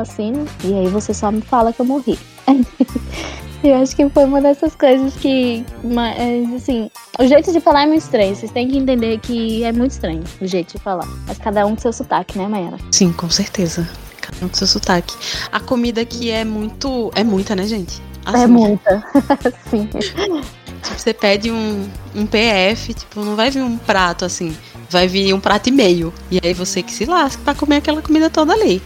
E 0.63 0.73
aí 0.73 0.87
você 0.87 1.13
só 1.13 1.31
me 1.31 1.41
fala 1.41 1.73
que 1.73 1.79
eu 1.79 1.85
morri. 1.85 2.17
Eu 3.61 3.75
acho 3.75 3.93
que 3.93 4.09
foi 4.09 4.23
uma 4.23 4.41
dessas 4.41 4.73
coisas 4.73 5.13
que, 5.15 5.65
mas, 5.83 6.53
assim, 6.53 6.89
o 7.19 7.27
jeito 7.27 7.51
de 7.51 7.59
falar 7.59 7.83
é 7.83 7.87
muito 7.87 8.01
estranho. 8.01 8.33
Vocês 8.33 8.51
têm 8.53 8.69
que 8.69 8.77
entender 8.77 9.19
que 9.19 9.65
é 9.65 9.71
muito 9.73 9.91
estranho 9.91 10.23
o 10.39 10.47
jeito 10.47 10.77
de 10.77 10.81
falar. 10.81 11.05
Mas 11.27 11.37
cada 11.37 11.65
um 11.65 11.75
com 11.75 11.81
seu 11.81 11.91
sotaque, 11.91 12.37
né, 12.37 12.47
Mayara? 12.47 12.77
Sim, 12.89 13.11
com 13.11 13.29
certeza. 13.29 13.87
Cada 14.21 14.45
um 14.45 14.49
com 14.49 14.55
seu 14.55 14.65
sotaque. 14.65 15.13
A 15.51 15.59
comida 15.59 15.99
aqui 15.99 16.31
é 16.31 16.45
muito. 16.45 17.11
É 17.13 17.23
muita, 17.23 17.53
né, 17.53 17.65
gente? 17.65 18.01
é 18.27 18.29
Assim, 18.29 18.47
muita. 18.47 19.03
Sim. 19.69 19.89
Tipo, 20.81 20.99
você 20.99 21.13
pede 21.13 21.51
um, 21.51 21.87
um 22.15 22.25
PF, 22.25 22.93
tipo, 22.93 23.23
não 23.23 23.35
vai 23.35 23.49
vir 23.49 23.61
um 23.61 23.77
prato 23.77 24.25
assim. 24.25 24.55
Vai 24.89 25.07
vir 25.07 25.33
um 25.33 25.39
prato 25.39 25.69
e 25.69 25.71
meio. 25.71 26.13
E 26.31 26.39
aí 26.43 26.53
você 26.53 26.81
que 26.81 26.91
se 26.91 27.05
lasca 27.05 27.41
pra 27.43 27.53
comer 27.53 27.77
aquela 27.77 28.01
comida 28.01 28.29
toda 28.29 28.53
ali. 28.53 28.81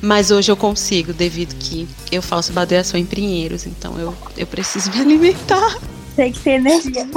Mas 0.00 0.30
hoje 0.30 0.50
eu 0.50 0.56
consigo, 0.56 1.12
devido 1.12 1.54
que 1.58 1.86
eu 2.10 2.22
faço 2.22 2.52
badeação 2.52 2.98
em 2.98 3.04
Pinheiros. 3.04 3.66
Então 3.66 3.98
eu, 3.98 4.14
eu 4.36 4.46
preciso 4.46 4.90
me 4.90 5.00
alimentar. 5.00 5.78
Tem 6.16 6.30
que 6.30 6.40
ter 6.40 6.52
energia. 6.52 7.08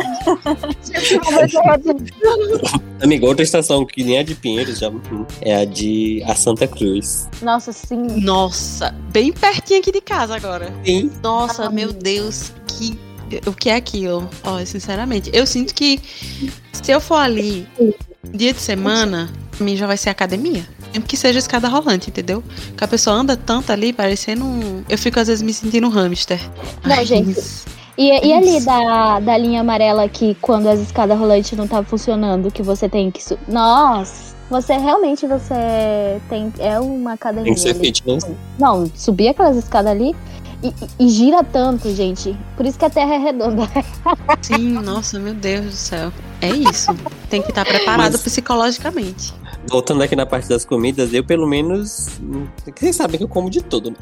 Amiga, 3.01 3.25
outra 3.25 3.43
estação 3.43 3.85
que 3.85 4.03
nem 4.03 4.19
a 4.19 4.23
de 4.23 4.35
Pinheiros 4.35 4.79
já 4.79 4.89
é 5.41 5.55
a 5.55 5.65
de 5.65 6.23
a 6.25 6.33
Santa 6.33 6.67
Cruz. 6.67 7.27
Nossa, 7.41 7.73
sim. 7.73 8.21
Nossa, 8.21 8.95
bem 9.11 9.33
pertinho 9.33 9.79
aqui 9.79 9.91
de 9.91 9.99
casa 9.99 10.35
agora. 10.35 10.73
Sim. 10.85 11.11
Nossa, 11.21 11.69
meu 11.69 11.91
Deus, 11.91 12.53
que. 12.67 12.97
O 13.45 13.53
que 13.53 13.69
é 13.69 13.75
aquilo? 13.75 14.29
Ó, 14.43 14.63
sinceramente, 14.65 15.29
eu 15.33 15.45
sinto 15.45 15.73
que 15.73 15.99
se 16.71 16.91
eu 16.91 17.01
for 17.01 17.15
ali 17.15 17.67
dia 18.31 18.53
de 18.53 18.59
semana, 18.59 19.29
pra 19.51 19.65
mim 19.65 19.75
já 19.75 19.88
vai 19.88 19.97
ser 19.97 20.09
academia. 20.09 20.67
Mesmo 20.93 21.07
que 21.07 21.17
seja 21.17 21.39
escada 21.39 21.67
rolante, 21.67 22.09
entendeu? 22.09 22.43
Que 22.77 22.83
a 22.83 22.88
pessoa 22.88 23.15
anda 23.15 23.35
tanto 23.35 23.71
ali, 23.71 23.91
parecendo 23.91 24.45
um. 24.45 24.83
Eu 24.88 24.97
fico 24.97 25.19
às 25.19 25.27
vezes 25.27 25.41
me 25.41 25.53
sentindo 25.53 25.88
um 25.88 25.89
hamster. 25.89 26.39
Não, 26.83 26.95
Ai, 26.95 27.05
gente. 27.05 27.39
isso. 27.39 27.65
E, 27.97 28.09
e 28.27 28.33
ali 28.33 28.57
Isso. 28.57 28.65
da, 28.65 29.19
da 29.21 29.38
linha 29.38 29.61
amarela 29.61 30.07
que 30.09 30.35
quando 30.41 30.67
as 30.67 30.79
escadas 30.79 31.17
rolantes 31.17 31.57
não 31.57 31.63
estavam 31.63 31.85
funcionando, 31.85 32.51
que 32.51 32.61
você 32.61 32.89
tem 32.89 33.09
que. 33.09 33.23
Su... 33.23 33.39
Nossa! 33.47 34.35
Você 34.49 34.73
realmente 34.77 35.25
você 35.25 36.19
tem. 36.29 36.53
É 36.59 36.79
uma 36.79 37.13
academia. 37.13 37.45
Tem 37.45 37.53
que 37.53 37.59
ser 37.59 37.69
ali. 37.69 37.79
fitness. 37.79 38.27
Não, 38.59 38.85
subir 38.93 39.29
aquelas 39.29 39.55
escadas 39.57 39.91
ali 39.91 40.15
e, 40.99 41.10
gira 41.10 41.43
tanto, 41.43 41.93
gente. 41.93 42.36
Por 42.56 42.65
isso 42.65 42.78
que 42.80 42.86
a 42.86 42.89
terra 42.89 43.15
é 43.15 43.17
redonda. 43.17 43.67
Sim, 44.41 44.69
nossa, 44.73 45.19
meu 45.19 45.34
Deus 45.34 45.65
do 45.65 45.71
céu. 45.71 46.12
É 46.41 46.49
isso. 46.49 46.91
Tem 47.30 47.41
que 47.41 47.49
estar 47.49 47.65
preparado 47.65 48.13
Mas- 48.13 48.21
psicologicamente. 48.21 49.34
Voltando 49.67 50.04
aqui 50.04 50.15
na 50.15 50.25
parte 50.25 50.47
das 50.47 50.63
comidas, 50.63 51.13
eu 51.13 51.23
pelo 51.23 51.47
menos. 51.47 52.08
Vocês 52.78 52.95
sabem 52.95 53.17
que 53.17 53.23
eu 53.23 53.28
como 53.28 53.49
de 53.49 53.62
tudo, 53.62 53.89
né? 53.91 53.97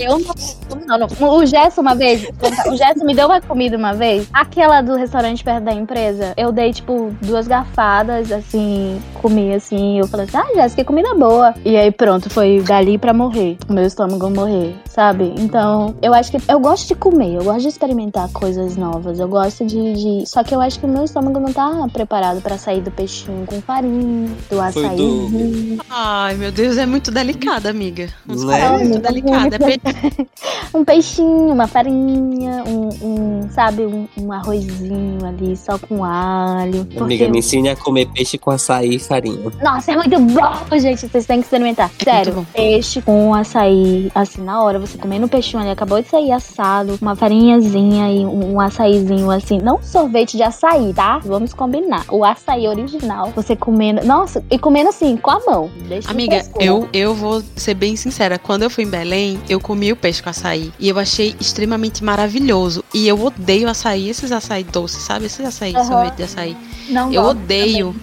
Eu 0.00 0.18
não, 0.18 0.98
não, 0.98 0.98
não. 1.20 1.28
O 1.38 1.46
Gerson, 1.46 1.80
uma 1.82 1.94
vez, 1.94 2.26
o 2.66 2.76
Gerson 2.76 3.04
me 3.04 3.14
deu 3.14 3.26
uma 3.26 3.40
comida 3.40 3.76
uma 3.76 3.92
vez, 3.92 4.26
aquela 4.32 4.80
do 4.80 4.96
restaurante 4.96 5.44
perto 5.44 5.64
da 5.64 5.72
empresa. 5.72 6.32
Eu 6.36 6.50
dei, 6.50 6.72
tipo, 6.72 7.14
duas 7.22 7.46
garfadas, 7.46 8.32
assim, 8.32 9.00
comi 9.20 9.52
assim. 9.54 9.98
Eu 9.98 10.06
falei 10.08 10.26
assim, 10.26 10.36
ah, 10.38 10.54
Jéssica, 10.54 10.82
que 10.82 10.86
comida 10.86 11.14
boa. 11.14 11.54
E 11.64 11.76
aí, 11.76 11.90
pronto, 11.90 12.28
foi 12.30 12.60
dali 12.62 12.96
pra 12.98 13.12
morrer. 13.12 13.56
O 13.68 13.72
meu 13.72 13.84
estômago 13.84 14.28
morrer, 14.30 14.74
sabe? 14.86 15.34
Então, 15.38 15.94
eu 16.02 16.12
acho 16.14 16.30
que. 16.30 16.38
Eu 16.48 16.58
gosto 16.58 16.88
de 16.88 16.94
comer, 16.94 17.34
eu 17.36 17.44
gosto 17.44 17.60
de 17.62 17.68
experimentar 17.68 18.28
coisas 18.32 18.76
novas. 18.76 19.20
Eu 19.20 19.28
gosto 19.28 19.64
de. 19.64 19.92
de- 19.94 20.26
Só 20.26 20.42
que 20.42 20.54
eu 20.54 20.60
acho 20.60 20.80
que 20.80 20.86
o 20.86 20.88
meu 20.88 21.04
estômago 21.04 21.38
não 21.38 21.52
tá 21.52 21.86
preparado 21.92 22.40
pra 22.40 22.56
sair 22.58 22.80
do 22.80 22.90
peixinho 22.90 23.46
com 23.46 23.60
farinha, 23.60 24.30
do 24.54 24.72
Foi 24.72 24.84
açaí. 24.84 24.96
do- 24.96 25.84
Ai, 25.90 26.34
meu 26.34 26.50
Deus, 26.52 26.76
é 26.78 26.86
muito 26.86 27.10
delicada, 27.10 27.70
amiga. 27.70 28.08
Uns 28.28 28.44
é 28.48 28.68
muito 28.70 28.98
delicada. 29.00 29.56
É 29.56 29.58
pe- 29.58 30.28
um 30.74 30.84
peixinho, 30.84 31.52
uma 31.52 31.66
farinha, 31.66 32.62
um, 32.66 32.88
um, 33.02 33.48
sabe, 33.50 33.84
um, 33.86 34.06
um 34.18 34.32
arrozinho 34.32 35.24
ali 35.24 35.56
só 35.56 35.78
com 35.78 36.04
alho. 36.04 36.84
Porque, 36.86 37.02
Amiga, 37.02 37.28
me 37.28 37.38
ensine 37.38 37.68
a 37.70 37.76
comer 37.76 38.06
peixe 38.12 38.38
com 38.38 38.50
açaí 38.50 38.96
e 38.96 38.98
farinha. 38.98 39.38
nossa, 39.62 39.92
é 39.92 39.96
muito 39.96 40.18
bom, 40.20 40.78
gente. 40.78 41.06
Vocês 41.08 41.26
têm 41.26 41.38
que 41.38 41.44
experimentar. 41.44 41.90
É 42.00 42.04
Sério, 42.04 42.46
peixe 42.52 43.02
com 43.02 43.34
açaí, 43.34 44.10
assim, 44.14 44.42
na 44.42 44.62
hora, 44.62 44.78
você 44.78 44.96
comendo 44.98 45.26
o 45.26 45.28
peixinho 45.28 45.62
ali, 45.62 45.70
acabou 45.70 46.00
de 46.00 46.08
sair 46.08 46.32
assado, 46.32 46.98
uma 47.00 47.14
farinhazinha 47.16 48.10
e 48.12 48.24
um, 48.24 48.54
um 48.54 48.60
açaizinho, 48.60 49.30
assim. 49.30 49.58
Não 49.58 49.82
sorvete 49.82 50.36
de 50.36 50.42
açaí, 50.42 50.92
tá? 50.92 51.18
Vamos 51.18 51.52
combinar. 51.54 52.04
O 52.10 52.24
açaí 52.24 52.66
original, 52.68 53.32
você 53.34 53.56
comendo. 53.56 54.04
Nossa, 54.04 54.43
e 54.50 54.58
comendo 54.58 54.90
assim, 54.90 55.16
com 55.16 55.30
a 55.30 55.40
mão. 55.40 55.70
Amiga, 56.06 56.44
eu, 56.60 56.88
eu 56.92 57.14
vou 57.14 57.42
ser 57.56 57.74
bem 57.74 57.96
sincera. 57.96 58.38
Quando 58.38 58.62
eu 58.62 58.70
fui 58.70 58.84
em 58.84 58.88
Belém, 58.88 59.40
eu 59.48 59.58
comi 59.58 59.90
o 59.92 59.96
peixe 59.96 60.22
com 60.22 60.30
açaí. 60.30 60.72
E 60.78 60.88
eu 60.88 60.98
achei 60.98 61.34
extremamente 61.40 62.04
maravilhoso. 62.04 62.84
E 62.92 63.08
eu 63.08 63.20
odeio 63.22 63.68
açaí, 63.68 64.08
esses 64.08 64.30
açaí 64.30 64.62
doces, 64.64 65.02
sabe? 65.02 65.26
Esses 65.26 65.44
açaí, 65.44 65.74
Aham. 65.74 65.84
sorvete 65.84 66.16
de 66.16 66.22
açaí. 66.24 66.56
Não 66.88 67.12
Eu 67.12 67.22
gosto 67.22 67.38
odeio. 67.38 67.96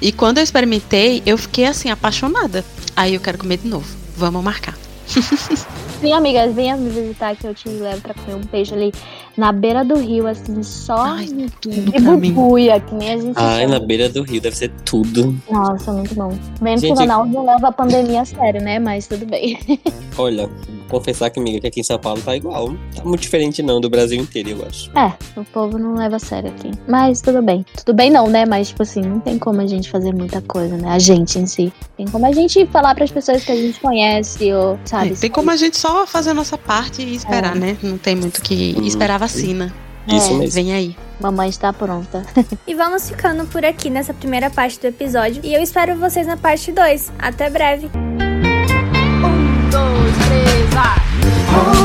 E 0.00 0.10
quando 0.10 0.38
eu 0.38 0.44
experimentei, 0.44 1.22
eu 1.26 1.36
fiquei 1.38 1.66
assim, 1.66 1.90
apaixonada. 1.90 2.64
Aí 2.96 3.14
eu 3.14 3.20
quero 3.20 3.38
comer 3.38 3.58
de 3.58 3.68
novo. 3.68 3.86
Vamos 4.16 4.42
marcar. 4.42 4.76
Sim, 6.00 6.12
amiga, 6.12 6.48
venha 6.48 6.76
me 6.76 6.90
visitar 6.90 7.36
que 7.36 7.46
eu 7.46 7.54
te 7.54 7.68
levo 7.68 8.00
pra 8.00 8.14
comer 8.14 8.34
um 8.34 8.42
peixe 8.42 8.74
ali 8.74 8.92
na 9.36 9.52
beira 9.52 9.84
do 9.84 9.96
rio, 9.96 10.26
assim, 10.26 10.62
só 10.62 10.96
Ai, 10.98 11.26
tudo 11.60 11.74
de 11.74 12.00
bubuia, 12.00 12.80
que 12.80 12.94
nem 12.94 13.12
a 13.12 13.16
gente 13.18 13.36
Ai, 13.36 13.62
chama. 13.62 13.78
na 13.78 13.86
beira 13.86 14.08
do 14.08 14.22
rio 14.22 14.40
deve 14.40 14.56
ser 14.56 14.70
tudo. 14.84 15.36
Nossa, 15.50 15.92
muito 15.92 16.14
bom. 16.14 16.36
Menos 16.60 16.80
que 16.82 16.90
o 16.90 16.94
Ronaldo 16.94 17.32
não 17.32 17.46
leva 17.46 17.68
a 17.68 17.72
pandemia 17.72 18.22
a 18.22 18.24
sério, 18.24 18.60
né? 18.62 18.78
Mas 18.78 19.06
tudo 19.06 19.24
bem. 19.26 19.58
Olha, 20.18 20.46
vou 20.46 21.00
confessar 21.00 21.30
que, 21.30 21.40
amiga, 21.40 21.60
que 21.60 21.66
aqui 21.66 21.80
em 21.80 21.84
São 21.84 21.98
Paulo 21.98 22.20
tá 22.20 22.36
igual. 22.36 22.74
Tá 22.94 23.02
muito 23.04 23.20
diferente 23.20 23.62
não 23.62 23.80
do 23.80 23.88
Brasil 23.88 24.20
inteiro, 24.20 24.50
eu 24.50 24.66
acho. 24.66 24.90
É, 24.96 25.12
o 25.40 25.44
povo 25.44 25.78
não 25.78 25.94
leva 25.94 26.16
a 26.16 26.18
sério 26.18 26.50
aqui. 26.50 26.70
Mas 26.86 27.20
tudo 27.22 27.40
bem. 27.40 27.64
Tudo 27.76 27.94
bem 27.94 28.10
não, 28.10 28.28
né? 28.28 28.44
Mas, 28.44 28.68
tipo 28.68 28.82
assim, 28.82 29.00
não 29.00 29.20
tem 29.20 29.38
como 29.38 29.60
a 29.60 29.66
gente 29.66 29.90
fazer 29.90 30.14
muita 30.14 30.42
coisa, 30.42 30.76
né? 30.76 30.90
A 30.90 30.98
gente 30.98 31.38
em 31.38 31.46
si. 31.46 31.72
Tem 31.96 32.06
como 32.06 32.26
a 32.26 32.32
gente 32.32 32.66
falar 32.66 32.94
pras 32.94 33.10
pessoas 33.10 33.44
que 33.44 33.52
a 33.52 33.56
gente 33.56 33.80
conhece, 33.80 34.52
ou, 34.52 34.78
sabe? 34.84 35.12
É, 35.12 35.14
tem 35.14 35.30
como 35.30 35.50
a 35.50 35.56
gente 35.56 35.78
só 35.78 36.06
fazer 36.06 36.30
a 36.30 36.34
nossa 36.34 36.58
parte 36.58 37.02
e 37.02 37.14
esperar, 37.14 37.54
né? 37.54 37.76
Não 37.82 37.96
tem 37.96 38.14
muito 38.14 38.42
que 38.42 38.76
esperar 38.86 39.18
vacina. 39.26 39.72
Isso 40.08 40.32
É. 40.32 40.34
mesmo. 40.34 40.54
Vem 40.54 40.72
aí. 40.72 40.96
Mamãe 41.20 41.48
está 41.48 41.72
pronta. 41.72 42.22
E 42.66 42.74
vamos 42.74 43.08
ficando 43.08 43.44
por 43.46 43.64
aqui 43.64 43.88
nessa 43.90 44.12
primeira 44.12 44.50
parte 44.50 44.80
do 44.80 44.86
episódio. 44.86 45.40
E 45.44 45.54
eu 45.54 45.62
espero 45.62 45.96
vocês 45.96 46.26
na 46.26 46.36
parte 46.36 46.72
2. 46.72 47.12
Até 47.18 47.48
breve! 47.48 47.88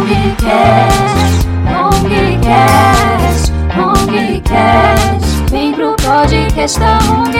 Longcast, 0.08 1.48
Longcast, 1.66 3.52
Longcast. 3.76 5.28
Vem 5.52 5.74
pro 5.74 5.96
podcast 5.96 6.80
da 6.80 6.98
Long, 7.08 7.32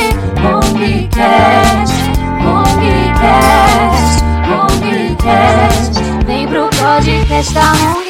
Longcast, 0.44 1.94
Longcast, 2.44 4.24
Longcast. 4.50 6.02
Vem 6.26 6.48
pro 6.48 6.70
podcast 6.70 7.54
da 7.54 7.72
Long. 7.74 8.07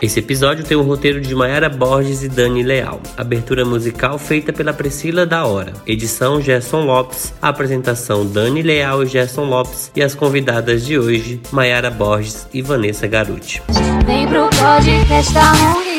Esse 0.00 0.20
episódio 0.20 0.64
tem 0.64 0.76
o 0.76 0.82
roteiro 0.82 1.20
de 1.20 1.34
Mayara 1.34 1.68
Borges 1.68 2.22
e 2.22 2.28
Dani 2.28 2.62
Leal. 2.62 3.00
Abertura 3.16 3.64
musical 3.64 4.16
feita 4.16 4.52
pela 4.52 4.72
Priscila 4.72 5.26
da 5.26 5.44
Hora. 5.44 5.72
Edição 5.84 6.40
Gerson 6.40 6.84
Lopes. 6.84 7.34
Apresentação 7.42 8.24
Dani 8.24 8.62
Leal 8.62 9.02
e 9.02 9.06
Gerson 9.06 9.46
Lopes. 9.46 9.90
E 9.96 10.02
as 10.02 10.14
convidadas 10.14 10.86
de 10.86 10.96
hoje, 10.96 11.40
Mayara 11.50 11.90
Borges 11.90 12.46
e 12.54 12.62
Vanessa 12.62 13.08
Garuti. 13.08 13.60
Vem 14.06 14.28
pro 14.28 14.48
podcast. 14.50 15.97